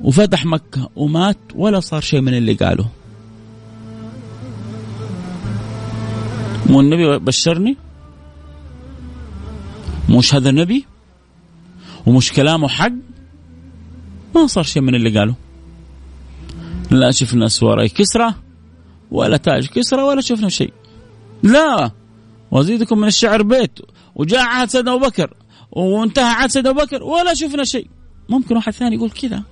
[0.02, 2.89] وفتح مكة ومات ولا صار شيء من اللي قاله.
[6.70, 7.78] مو النبي بشرني؟
[10.10, 10.86] مش هذا نبي؟
[12.06, 12.91] ومش كلامه حق؟
[14.36, 15.36] ما صار شيء من اللي قاله.
[16.91, 18.34] لا شفنا سواري كسرى
[19.12, 20.74] ولا تاج كسرى ولا شفنا شيء.
[21.43, 21.91] لا
[22.52, 23.80] وازيدكم من الشعر بيت
[24.16, 25.34] وجاء عهد سيدنا أبو بكر
[25.72, 27.88] وانتهى عهد سيدنا أبو بكر ولا شفنا شيء.
[28.30, 29.43] ممكن واحد ثاني يقول كذا.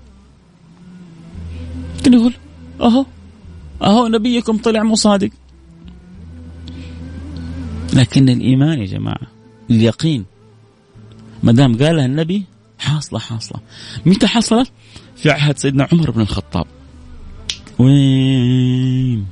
[2.04, 2.34] ممكن يقول
[2.82, 3.06] أهو
[3.82, 5.30] أهو نبيكم طلع مو صادق.
[7.94, 9.28] لكن الإيمان يا جماعة
[9.70, 10.26] اليقين.
[11.44, 12.44] ما دام قالها النبي
[12.80, 13.62] حاصلة حاصلة.
[14.06, 14.72] متى حصلت؟
[15.16, 16.66] في عهد سيدنا عمر بن الخطاب.
[17.80, 19.26] وين؟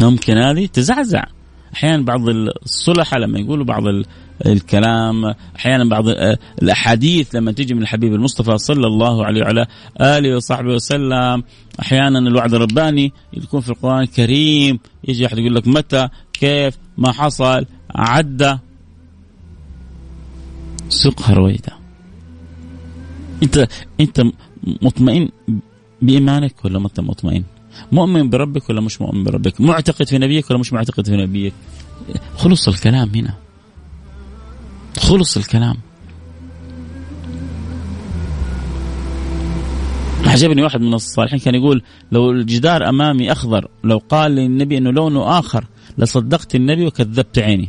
[0.00, 1.24] ممكن هذه تزعزع.
[1.74, 3.82] أحيانا بعض الصلحاء لما يقولوا بعض
[4.46, 6.08] الكلام أحيانا بعض
[6.62, 9.66] الأحاديث لما تيجي من الحبيب المصطفى صلى الله عليه وعلى
[10.00, 11.42] آله وصحبه وسلم
[11.80, 14.78] أحيانا الوعد الرباني يكون في القرآن الكريم
[15.08, 18.56] يجي أحد يقول لك متى كيف ما حصل عدى
[20.88, 21.72] سوقها رويدا
[23.42, 23.68] أنت
[24.00, 24.22] أنت
[24.82, 25.28] مطمئن
[26.02, 27.44] بإيمانك ولا ما أنت مطمئن؟
[27.92, 31.52] مؤمن بربك ولا مش مؤمن بربك؟ معتقد في نبيك ولا مش معتقد في نبيك؟
[32.36, 33.34] خلص الكلام هنا
[34.98, 35.76] خلص الكلام.
[40.26, 41.82] عجبني واحد من الصالحين كان يقول
[42.12, 45.64] لو الجدار أمامي أخضر لو قال للنبي إنه لونه آخر
[45.98, 47.68] لصدقت النبي وكذبت عيني.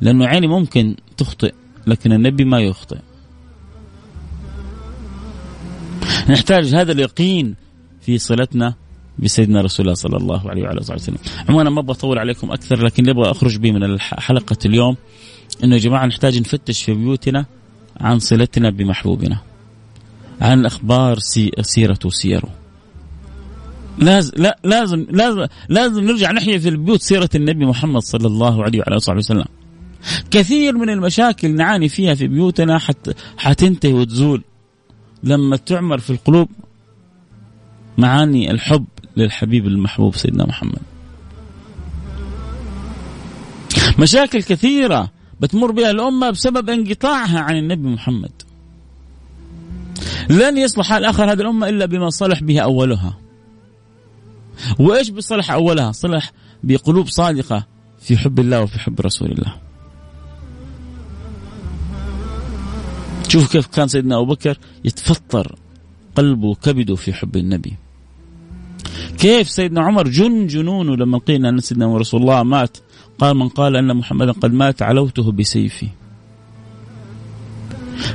[0.00, 1.52] لأنه عيني ممكن تخطئ
[1.86, 2.98] لكن النبي ما يخطئ.
[6.30, 7.54] نحتاج هذا اليقين
[8.00, 8.74] في صلتنا
[9.18, 11.18] بسيدنا رسول الله صلى الله عليه وعلى اله وسلم.
[11.48, 14.96] عموما ما أبغى اطول عليكم أكثر لكن أبغى أخرج به من حلقه اليوم.
[15.64, 17.46] إنه يا جماعة نحتاج نفتش في بيوتنا
[18.00, 19.38] عن صلتنا بمحبوبنا.
[20.40, 22.48] عن أخبار سي سيرته وسيره.
[23.98, 28.78] لازم لا لازم لازم لازم نرجع نحيي في البيوت سيرة النبي محمد صلى الله عليه
[28.78, 29.44] وعلى آله وسلم.
[30.30, 34.42] كثير من المشاكل نعاني فيها في بيوتنا حت حتنتهي وتزول
[35.22, 36.48] لما تعمر في القلوب
[37.98, 38.84] معاني الحب
[39.16, 40.78] للحبيب المحبوب سيدنا محمد
[43.98, 45.10] مشاكل كثيرة
[45.40, 48.32] بتمر بها الأمة بسبب انقطاعها عن النبي محمد.
[50.30, 53.18] لن يصلح حال آخر هذه الأمة إلا بما صلح به أولها.
[54.78, 56.32] وإيش بصلح أولها؟ صلح
[56.62, 57.66] بقلوب صادقة
[58.00, 59.54] في حب الله وفي حب رسول الله.
[63.28, 65.56] شوف كيف كان سيدنا أبو بكر يتفطر
[66.16, 67.76] قلبه وكبده في حب النبي.
[69.18, 72.76] كيف سيدنا عمر جن جنونه لما قيل أن سيدنا رسول الله مات؟
[73.18, 75.88] قال من قال أن محمدا قد مات علوته بسيفي.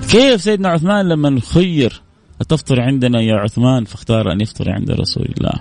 [0.10, 2.01] كيف سيدنا عثمان لما خير
[2.41, 5.54] أتفطر عندنا يا عثمان؟ فاختار أن يفطر عند رسول الله.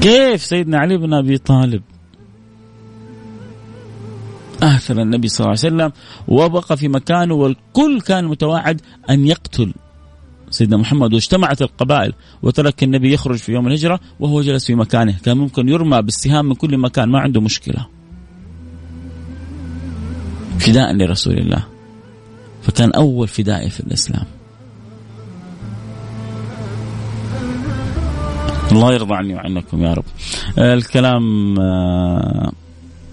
[0.00, 1.82] كيف سيدنا علي بن أبي طالب؟
[4.62, 5.92] آثر النبي صلى الله عليه وسلم
[6.28, 8.80] وبقى في مكانه والكل كان متواعد
[9.10, 9.74] أن يقتل.
[10.50, 15.14] سيدنا محمد واجتمعت القبائل وترك النبي يخرج في يوم الهجرة وهو جلس في مكانه.
[15.24, 17.86] كان ممكن يرمى بالسهام من كل مكان ما عنده مشكلة.
[20.58, 21.64] فداء لرسول الله.
[22.62, 24.24] فكان أول فدائي في الإسلام.
[28.72, 30.04] الله يرضى عني وعنكم يا رب.
[30.58, 32.52] الكلام آه،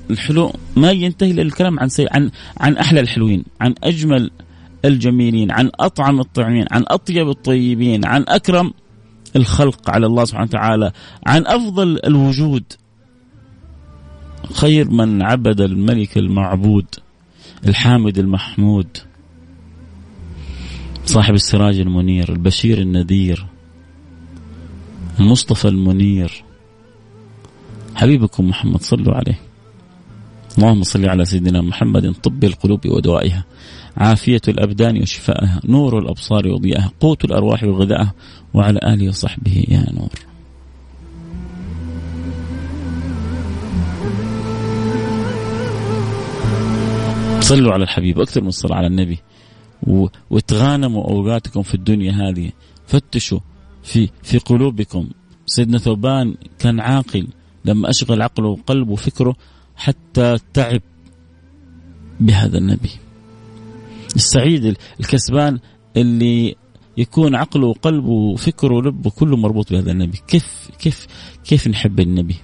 [0.09, 1.89] الحلو ما ينتهي للكلام عن.
[2.11, 4.31] عن عن أحلى الحلوين عن أجمل
[4.85, 8.73] الجميلين عن أطعم الطعمين عن أطيب الطيبين عن أكرم
[9.35, 10.91] الخلق على الله سبحانه وتعالى
[11.25, 12.63] عن أفضل الوجود.
[14.53, 16.85] خير من عبد الملك المعبود
[17.67, 18.97] الحامد المحمود
[21.05, 23.45] صاحب السراج المنير البشير النذير
[25.19, 26.43] المصطفى المنير.
[27.95, 29.39] حبيبكم محمد صلوا عليه.
[30.57, 33.45] اللهم صل على سيدنا محمد طب القلوب ودوائها
[33.97, 38.13] عافية الأبدان وشفائها نور الأبصار وضيائها قوت الأرواح وغذائها
[38.53, 40.09] وعلى آله وصحبه يا نور.
[47.39, 49.19] صلوا على الحبيب أكثر من الصلاة على النبي.
[50.29, 52.49] وتغانموا أوقاتكم في الدنيا هذه.
[52.87, 53.39] فتشوا
[53.83, 55.09] في في قلوبكم.
[55.45, 57.27] سيدنا ثوبان كان عاقل.
[57.65, 59.35] لما أشغل عقله وقلبه وفكره
[59.75, 60.81] حتى تعب
[62.19, 62.89] بهذا النبي.
[64.15, 65.59] السعيد الكسبان
[65.97, 66.55] اللي
[66.97, 70.17] يكون عقله وقلبه وفكره ولبه كله مربوط بهذا النبي.
[70.27, 71.07] كيف كيف
[71.45, 72.35] كيف نحب النبي؟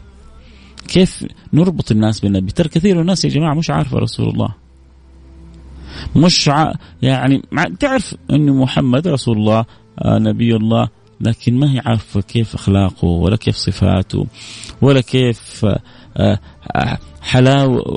[0.88, 4.56] كيف نربط الناس بالنبي؟ ترى كثير من الناس يا جماعة مش عارفة رسول الله.
[6.16, 6.74] مش ع...
[7.02, 7.42] يعني
[7.80, 9.66] تعرف أن محمد رسول الله
[10.00, 10.90] آه نبي الله
[11.22, 14.28] لكن ما هي عارفة كيف أخلاقه ولا كيف صفاته
[14.82, 15.80] ولا كيف آه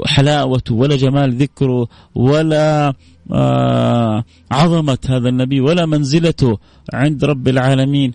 [0.05, 2.95] حلاوته ولا جمال ذكره ولا
[3.33, 6.59] آه عظمة هذا النبي ولا منزلته
[6.93, 8.13] عند رب العالمين.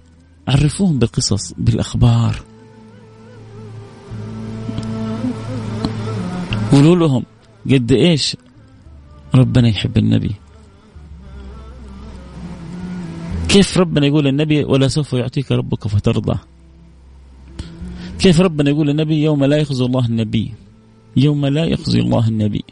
[0.48, 2.41] عرفوهم بالقصص بالأخبار.
[6.72, 7.24] قولوا لهم
[7.66, 8.38] قد إيش
[9.36, 10.36] ربنا يحب النبي.
[13.50, 16.39] كيف ربنا يقول النبي ولا سوف يعطيك ربك فترضى؟
[18.20, 20.53] كيف ربنا يقول النبي يوم لا يخزي الله النبي؟
[21.18, 22.63] يوم لا يخزي الله النبي.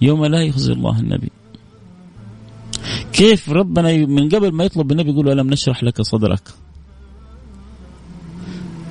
[0.00, 1.30] يوم لا يخزي الله النبي.
[3.12, 6.48] كيف ربنا من قبل ما يطلب النبي يقول له ألم نشرح لك صدرك؟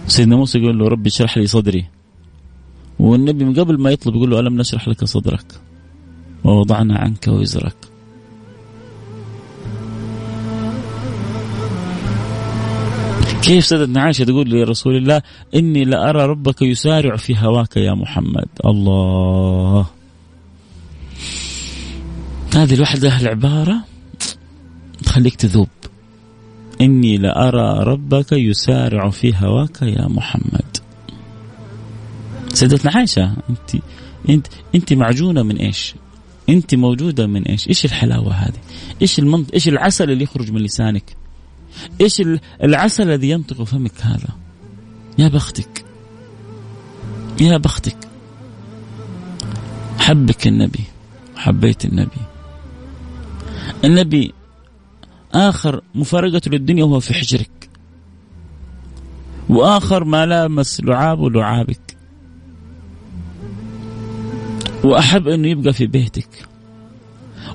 [0.07, 1.86] سيدنا موسى يقول له ربي اشرح لي صدري.
[2.99, 5.45] والنبي من قبل ما يطلب يقول له ألم نشرح لك صدرك؟
[6.43, 7.91] ووضعنا عنك وزرك.
[13.42, 15.22] كيف سيدتنا عائشة تقول لرسول الله
[15.56, 19.86] إني لأرى ربك يسارع في هواك يا محمد الله
[22.56, 23.84] هذه الوحدة العبارة
[25.04, 25.68] تخليك تذوب
[26.82, 30.78] إني لأرى ربك يسارع في هواك يا محمد
[32.54, 33.84] سيدتنا عائشة أنت
[34.30, 35.96] أنت أنت معجونة من إيش؟
[36.50, 38.60] أنت موجودة من إيش؟ إيش الحلاوة هذه؟
[39.02, 39.54] إيش المنط...
[39.54, 41.20] إيش العسل اللي يخرج من لسانك؟
[42.01, 42.22] إيش
[42.63, 44.30] العسل الذي ينطق فمك هذا؟
[45.17, 45.86] يا بختك.
[47.41, 47.97] يا بختك.
[49.97, 50.84] حبك النبي.
[51.36, 52.22] حبيت النبي.
[53.86, 54.34] النبي
[55.34, 57.69] آخر مفارقته للدنيا وهو في حجرك.
[59.49, 61.97] وآخر ما لامس لعاب لعابك.
[64.84, 66.45] وأحب أنه يبقى في بيتك.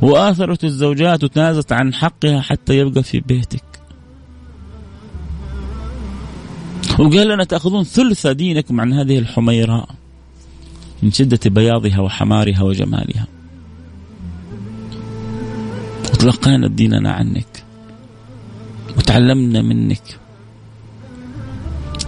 [0.03, 3.76] وآثرت الزوجات وتنازلت عن حقها حتى يبقى في بيتك.
[6.99, 9.89] وقال لنا تأخذون ثلث دينكم عن هذه الحميراء
[11.03, 13.27] من شدة بياضها وحمارها وجمالها.
[16.13, 17.65] وتلقينا ديننا عنك.
[18.97, 20.19] وتعلمنا منك.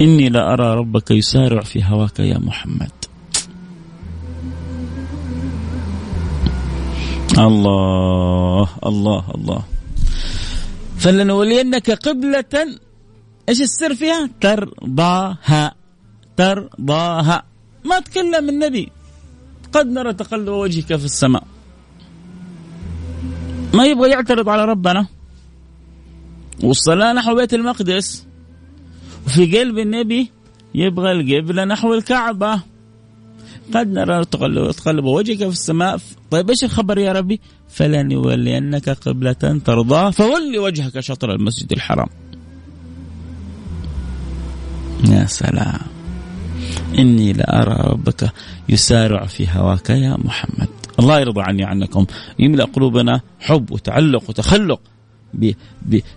[0.00, 2.90] إني لأرى ربك يسارع في هواك يا محمد.
[7.38, 9.62] الله الله الله.
[10.98, 12.78] فلنولينك قبلة
[13.48, 15.74] إيش السر فيها؟ ترضاها.
[16.36, 17.42] ترضاها.
[17.84, 18.88] ما تكلم النبي.
[19.72, 21.44] قد نرى تقلب وجهك في السماء.
[23.74, 25.06] ما يبغى يعترض على ربنا.
[26.62, 28.26] والصلاة نحو بيت المقدس.
[29.26, 30.30] وفي قلب النبي
[30.74, 32.62] يبغى القبلة نحو الكعبة.
[33.74, 36.00] قد نرى تقلب وجهك في السماء.
[36.30, 42.08] طيب إيش الخبر يا ربي؟ فلنولينك قبلة ترضاه فول وجهك شطر المسجد الحرام.
[45.04, 45.80] يا سلام.
[46.98, 48.32] إني لأرى ربك
[48.68, 50.68] يسارع في هواك يا محمد.
[51.00, 52.06] الله يرضى عني عنكم
[52.38, 54.80] يملأ قلوبنا حب وتعلق وتخلق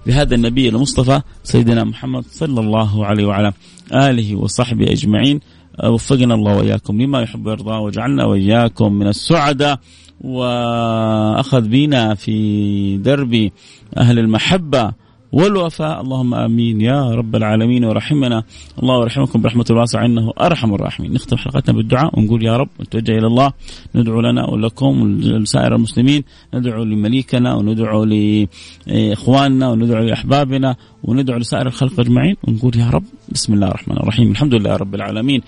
[0.05, 3.53] بهذا النبي المصطفى سيدنا محمد صلى الله عليه وعلى
[3.93, 5.39] آله وصحبه أجمعين.
[5.83, 9.79] وفقنا الله وإياكم لما يحب ويرضى وجعلنا وإياكم من السعداء.
[10.21, 13.51] وأخذ بنا في درب
[13.97, 14.93] أهل المحبة.
[15.31, 16.01] والوفاء.
[16.01, 16.81] اللهم آمين.
[16.81, 17.85] يا رب العالمين.
[17.85, 18.43] ورحمنا.
[18.83, 21.13] الله ورحمكم برحمة الواسع إنه أرحم الراحمين.
[21.13, 22.19] نختم حلقتنا بالدعاء.
[22.19, 23.51] ونقول يا رب نتوجه إلى الله.
[23.95, 26.23] ندعو لنا ولكم ولسائر المسلمين.
[26.53, 27.53] ندعو لمليكنا.
[27.55, 29.69] وندعو لإخواننا.
[29.69, 30.75] وندعو لأحبابنا.
[31.03, 32.35] وندعو لسائر الخلق أجمعين.
[32.43, 34.31] ونقول يا رب بسم الله الرحمن الرحيم.
[34.31, 35.41] الحمد لله رب العالمين.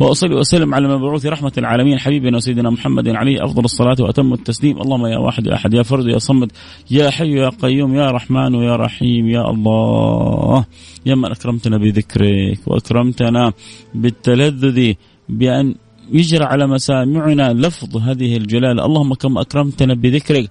[0.00, 1.98] وأصلي وأسلم على المبعوث رحمة العالمين.
[1.98, 4.80] حبيبنا وسيدنا محمد عليه أفضل الصلاة وأتم التسليم.
[4.80, 6.52] اللهم يا واحد يا أحد يا فرد يا صمد.
[6.90, 9.25] يا حي يا قيوم يا رحمن ويا رحيم.
[9.28, 10.64] يا الله.
[11.06, 13.52] يا من أكرمتنا بذكرك وأكرمتنا
[13.94, 14.92] بالتلذذ
[15.28, 15.74] بأن
[16.12, 20.50] يجرى على مسامعنا لفظ هذه الجلاله اللهم كم أكرمتنا بذكرك.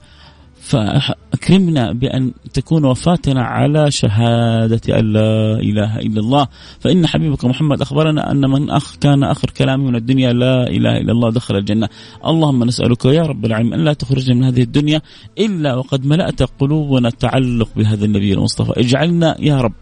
[1.35, 6.47] فأكرمنا بأن تكون وفاتنا على شهادة أن لا إله إلا الله.
[6.79, 11.11] فإن حبيبك محمد أخبرنا أن من أخ كان آخر كلامه من الدنيا لا إله إلا
[11.11, 11.89] الله دخل الجنة.
[12.25, 15.01] اللهم نسألك يا رب العالمين أن لا تخرجنا من هذه الدنيا
[15.39, 18.79] إلا وقد ملأت قلوبنا التعلق بهذا النبي المصطفى.
[18.79, 19.73] اجعلنا يا رب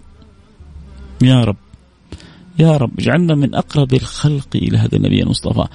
[1.22, 1.58] يا رب
[2.60, 5.66] يا رب اجعلنا من أقرب الخلق إلى هذا النبي المصطفى.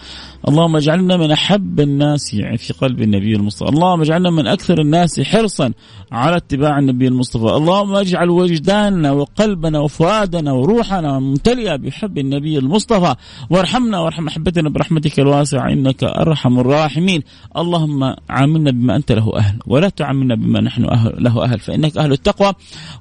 [0.49, 5.73] اللهم اجعلنا من أحب الناس في قلب النبي المصطفى، اللهم اجعلنا من أكثر الناس حرصا
[6.13, 13.15] على اتباع النبي المصطفى، اللهم اجعل وجداننا وقلبنا وفؤادنا وروحنا ممتلئة بحب النبي المصطفى،
[13.51, 17.23] وارحمنا وارحم أحبتنا برحمتك الواسعة إنك أرحم الراحمين،
[17.57, 22.13] اللهم عاملنا بما أنت له أهل، ولا تعاملنا بما نحن أهل له أهل، فإنك أهل
[22.13, 22.53] التقوى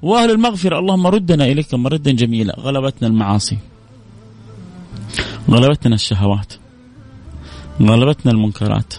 [0.02, 3.58] وأهل المغفرة، اللهم ردنا إليك مردا جميلا، غلبتنا المعاصي.
[5.50, 6.52] غلبتنا الشهوات.
[7.82, 8.94] غلبتنا المنكرات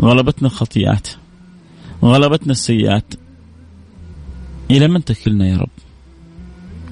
[0.00, 1.08] غلبتنا الخطيئات
[2.02, 3.14] غلبتنا السيئات.
[4.70, 5.70] إلى من تكلنا يا رب؟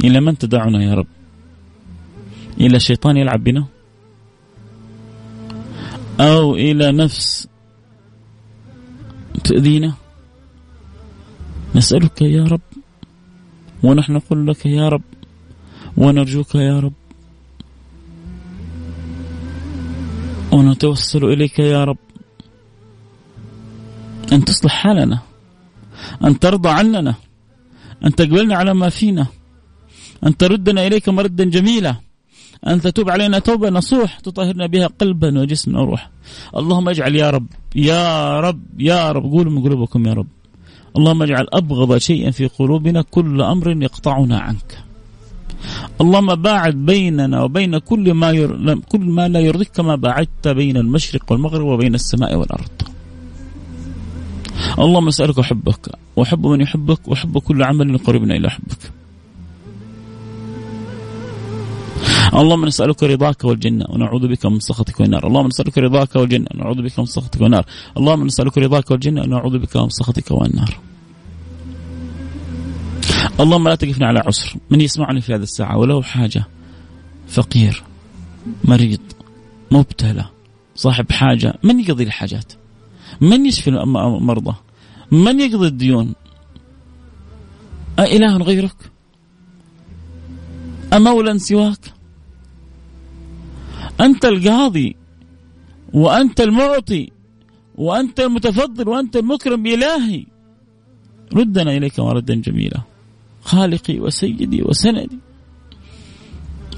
[0.05, 1.07] إلى من تدعنا يا رب؟
[2.61, 3.67] إلى شيطان يلعب بنا؟
[6.21, 7.49] أو إلى نفس
[9.45, 9.95] تؤذينا
[11.75, 12.61] نسألك يا رب
[13.83, 15.03] ونحن نقول لك يا رب
[15.97, 17.02] ونرجوك يا رب.
[20.53, 21.97] ونتوسل إليك يا رب.
[24.33, 25.19] أن تصلح حالنا.
[26.25, 27.15] أن ترضى عننا.
[28.05, 29.27] أن تقبلنا على ما فينا.
[30.27, 31.97] أن تردنا إليك مردا جميلا.
[32.67, 34.19] أن تتوب علينا توبة نصوح.
[34.19, 36.11] تطهرنا بها قلبا وجسما وروحا.
[36.57, 37.47] اللهم اجعل يا رب
[37.77, 39.23] يا رب يا رب.
[39.23, 40.29] قولوا من قلوبكم يا رب.
[40.97, 43.03] اللهم اجعل أبغض شيء في قلوبنا.
[43.03, 44.82] كل أمر يقطعنا عنك.
[46.01, 48.79] اللهم باعد بيننا وبين كل ما ير...
[48.89, 52.77] كل ما لا يرضيك كما باعدت بين المشرق والمغرب وبين السماء والأرض.
[54.79, 58.83] اللهم أسألك حبك وحب من يحبك وحب كل عمل يقربنا إلى حبك.
[62.35, 66.99] اللهم نسألك رضاك والجنة ونعوذ بك من سخطك والنار اللهم نسألك رضاك والجنة ونعوذ بك
[66.99, 67.65] من سخطك والنار
[67.97, 70.79] اللهم نسألك رضاك والجنة ونعوذ بك من سخطك والنار
[73.43, 74.55] اللهم لا تقفنا على عسر.
[74.71, 76.45] من يسمعني في هذه الساعة؟ ولو حاجة
[77.29, 77.83] فقير
[78.65, 79.01] مريض
[79.71, 80.25] مبتلى
[80.75, 82.53] صاحب حاجة من يقضي الحاجات؟
[83.21, 84.55] من يشفي المرضى
[85.11, 86.15] من يقضي الديون؟
[87.99, 88.77] أإله غيرك؟
[90.93, 91.95] أمولا سواك؟
[94.01, 94.97] أنت القاضي
[95.93, 97.11] وأنت المعطي
[97.75, 100.27] وأنت المتفضل وأنت المكرم بإلهي.
[101.35, 102.92] ردنا إليك مردا جميلا.
[103.43, 105.19] خالقي وسيدي وسندي.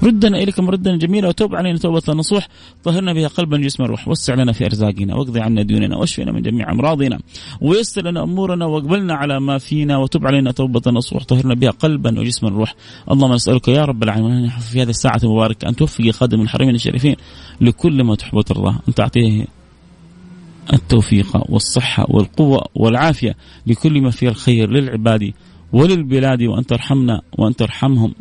[0.03, 2.47] ردنا إليك مردا جميلا وتوب علينا توبة نصوح.
[2.83, 6.71] طهرنا بها قلبا جسما روح وسع لنا في أرزاقنا واقضي عنا ديوننا واشفنا من جميع
[6.71, 7.19] أمراضنا.
[7.61, 11.23] ويسر لنا أمورنا واقبلنا على ما فينا وتوب علينا توبة نصوح.
[11.23, 12.75] طهرنا بها قلبا وجسما روح
[13.11, 17.15] اللهم نسألك يا رب العالمين في هذه الساعة المباركة أن توفق خادم الحرمين الشريفين
[17.61, 18.79] لكل ما تحب وترضاه.
[18.89, 19.45] أن تعطيه
[20.73, 23.35] التوفيق والصحة والقوة والعافية
[23.67, 25.33] لكل ما فيه الخير للعباد.
[25.75, 28.13] وللبلاد وأن ترحمنا وأن ترحمهم.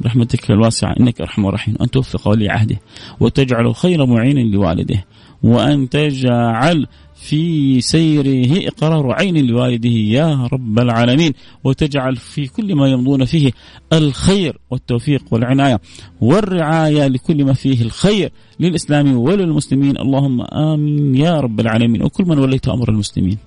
[0.00, 1.76] برحمتك الواسعة إنك أرحم الراحمين.
[1.80, 2.76] وأن توفق ولي عهده
[3.20, 5.04] وتجعل خير معين لوالده.
[5.42, 11.32] وأن تجعل في سيره إقرار عين لوالده يا رب العالمين.
[11.64, 13.52] وتجعل في كل ما يمضون فيه
[13.92, 15.80] الخير والتوفيق والعناية
[16.20, 19.98] والرعاية لكل ما فيه الخير للإسلام وللمسلمين.
[19.98, 22.02] اللهم آمين يا رب العالمين.
[22.02, 23.38] وكل من وليت أمر المسلمين.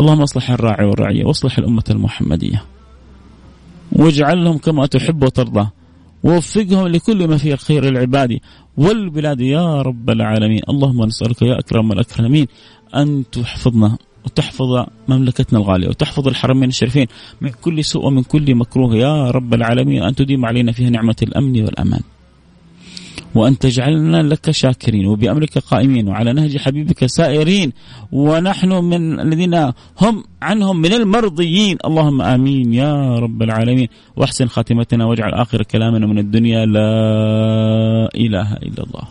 [0.00, 2.62] اللهم اصلح الراعي والرعية واصلح الأمة المحمدية.
[3.92, 5.68] واجعلهم كما تحب وترضى.
[6.24, 8.38] ووفقهم لكل ما فيه الخير للعباد
[8.76, 9.40] والبلاد.
[9.40, 12.46] يا رب العالمين اللهم نسألك يا أكرم الأكرمين
[12.96, 17.06] أن تحفظنا وتحفظ مملكتنا الغالية وتحفظ الحرمين الشريفين
[17.40, 18.96] من كل سوء ومن كل مكروه.
[18.96, 22.00] يا رب العالمين أن تديم علينا فيها نعمة الأمن والأمان.
[23.34, 27.72] وأن تجعلنا لك شاكرين وبأمرك قائمين وعلى نهج حبيبك سائرين
[28.12, 29.54] ونحن من الذين
[30.00, 31.76] هم عنهم من المرضيين.
[31.84, 33.88] اللهم آمين يا رب العالمين.
[34.16, 36.90] واحسن خاتمتنا واجعل آخر كلامنا من الدنيا لا
[38.14, 39.06] إله إلا الله.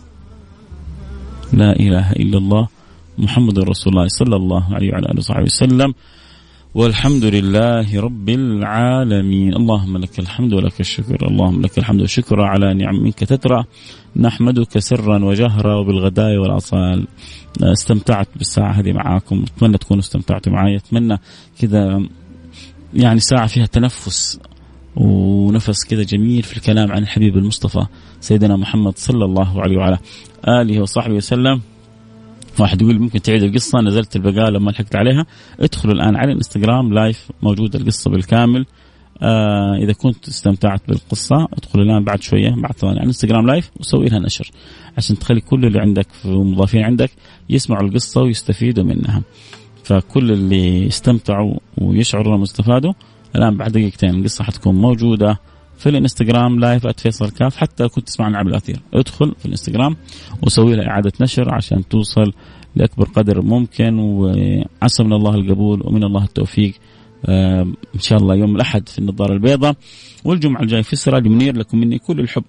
[1.53, 2.67] لا إله إلا الله.
[3.17, 5.93] محمد رسول الله صلى الله عليه وعلى آله وصحبه وسلم.
[6.75, 9.53] والحمد لله رب العالمين.
[9.55, 11.27] اللهم لك الحمد ولك الشكر.
[11.27, 13.63] اللهم لك الحمد والشكر على نعم منك تترى.
[14.15, 17.07] نحمدك سرا وجهرا وبالغداء والأصال
[17.61, 19.45] استمتعت بالساعة هذه معاكم.
[19.57, 21.17] أتمنى تكونوا استمتعتوا معي أتمنى
[21.59, 22.07] كذا
[22.93, 24.39] يعني ساعة فيها تنفس
[24.95, 27.85] ونفس كذا جميل في الكلام عن الحبيب المصطفى
[28.19, 29.97] سيدنا محمد صلى الله عليه وعلى
[30.47, 31.61] آله وصحبه وسلم.
[32.59, 35.25] واحد يقول ممكن تعيد القصة نزلت البقالة ما لحقت عليها.
[35.59, 38.65] ادخلوا الآن على الإنستغرام لايف موجوده القصة بالكامل.
[39.21, 44.05] آه إذا كنت استمتعت بالقصة ادخل الآن بعد شوية بعد ثواني على الإنستغرام live وسوي
[44.05, 44.51] لها نشر
[44.97, 47.11] عشان تخلي كل اللي عندك ومضافين عندك
[47.49, 49.21] يسمعوا القصة ويستفيدوا منها.
[49.83, 52.93] فكل اللي استمتعوا ويشعروا انهم استفادوا
[53.35, 55.39] الآن بعد دقيقتين القصة حتكون موجودة.
[55.83, 59.95] في الانستغرام live @فيصل كاف حتى كنت تسمعنا عبر الاثير ادخل في الانستغرام
[60.41, 62.33] وسوي لها إعادة نشر عشان توصل
[62.75, 63.99] لأكبر قدر ممكن.
[63.99, 66.73] وعسى من الله القبول ومن الله التوفيق.
[67.95, 69.75] إن شاء الله يوم الأحد في النظارة البيضاء.
[70.25, 71.57] والجمعة الجاية في السراج منير.
[71.57, 72.43] لكم مني كل الحب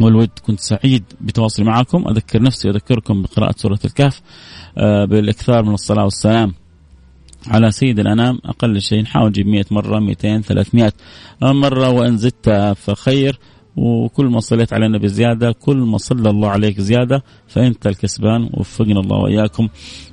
[0.00, 0.30] والود.
[0.46, 2.08] كنت سعيد بتواصلي معكم.
[2.08, 4.20] أذكر نفسي وأذكركم بقراءة سورة الكهف
[4.78, 6.54] آه بالإكثار من الصلاة والسلام.
[7.46, 10.92] على سيد الأنام أقل شيء نحاول نجيب 100 مرة 200 300
[11.42, 13.38] مرة وإن زدت فخير
[13.76, 18.50] وكل ما صليت على النبي زيادة كل ما صلى الله عليك زيادة فأنت الكسبان.
[18.54, 19.68] وفقنا الله وإياكم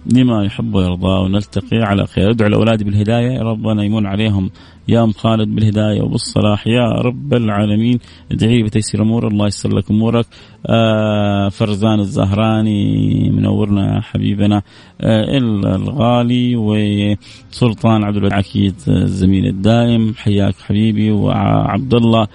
[0.05, 2.30] لما يحب ويرضى ونلتقي على خير.
[2.32, 4.49] ادعو الأولاد بالهداية ربنا يمون عليهم.
[4.88, 7.99] يا أم خالد بالهداية وبالصلاح يا رب العالمين.
[8.31, 10.25] ادعي بتيسير أمور الله يسر لك أمورك.
[10.65, 14.61] آه فرزان الزهراني منورنا حبيبنا.
[15.01, 20.13] آه الغالي وسلطان عبد العكيد الزميل الدائم.
[20.13, 22.21] حياك حبيبي وعبد الله.
[22.21, 22.27] آه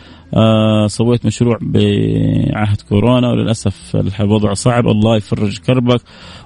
[0.86, 4.88] سويت مشروع بعهد كورونا وللأسف الوضع صعب.
[4.88, 6.00] الله يفرج كربك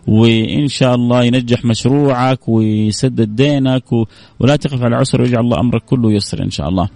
[0.06, 3.92] وإن شاء الله ينجح مشروعك ويسدد دينك.
[4.40, 6.88] ولا تقف على عسر ويجعل الله أمرك كله يسر إن شاء الله.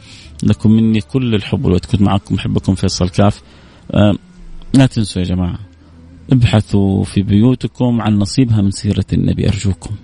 [0.43, 3.43] لكم مني كل الحب والود كنت معكم أحبكم فيصل كاف.
[3.95, 4.15] آه
[4.75, 5.59] لا تنسوا يا جماعة
[6.33, 9.49] ابحثوا في بيوتكم عن نصيبها من سيرة النبي.
[9.49, 9.95] أرجوكم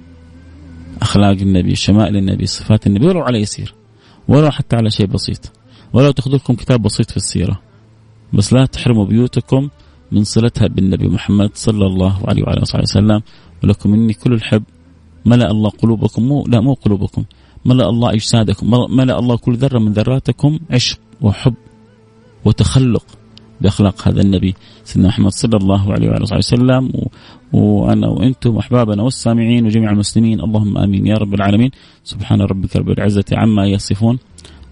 [1.02, 3.74] أخلاق النبي شمائل النبي صفات النبي ولو على يسير
[4.28, 5.52] ولو حتى على شيء بسيط.
[5.92, 7.60] ولو تاخذوا لكم كتاب بسيط في السيرة
[8.32, 9.68] بس لا تحرموا بيوتكم
[10.12, 13.22] من صلتها بالنبي محمد صلى الله عليه وعلى آله وسلم.
[13.64, 14.62] ولكم مني كل الحب
[15.26, 17.24] ملأ الله قلوبكم مو لا مو قلوبكم
[17.64, 21.54] ملأ الله أجسادكم ملأ الله كل ذرة من ذراتكم عشق وحب
[22.44, 23.04] وتخلق
[23.60, 26.92] بأخلاق هذا النبي سيدنا محمد صلى الله عليه وعلى آله وسلم.
[26.94, 27.08] و...
[27.52, 31.70] وأنا وأنتم احبابنا والسامعين وجميع المسلمين اللهم آمين يا رب العالمين.
[32.04, 34.18] سبحان ربك رب العزة عما يصفون.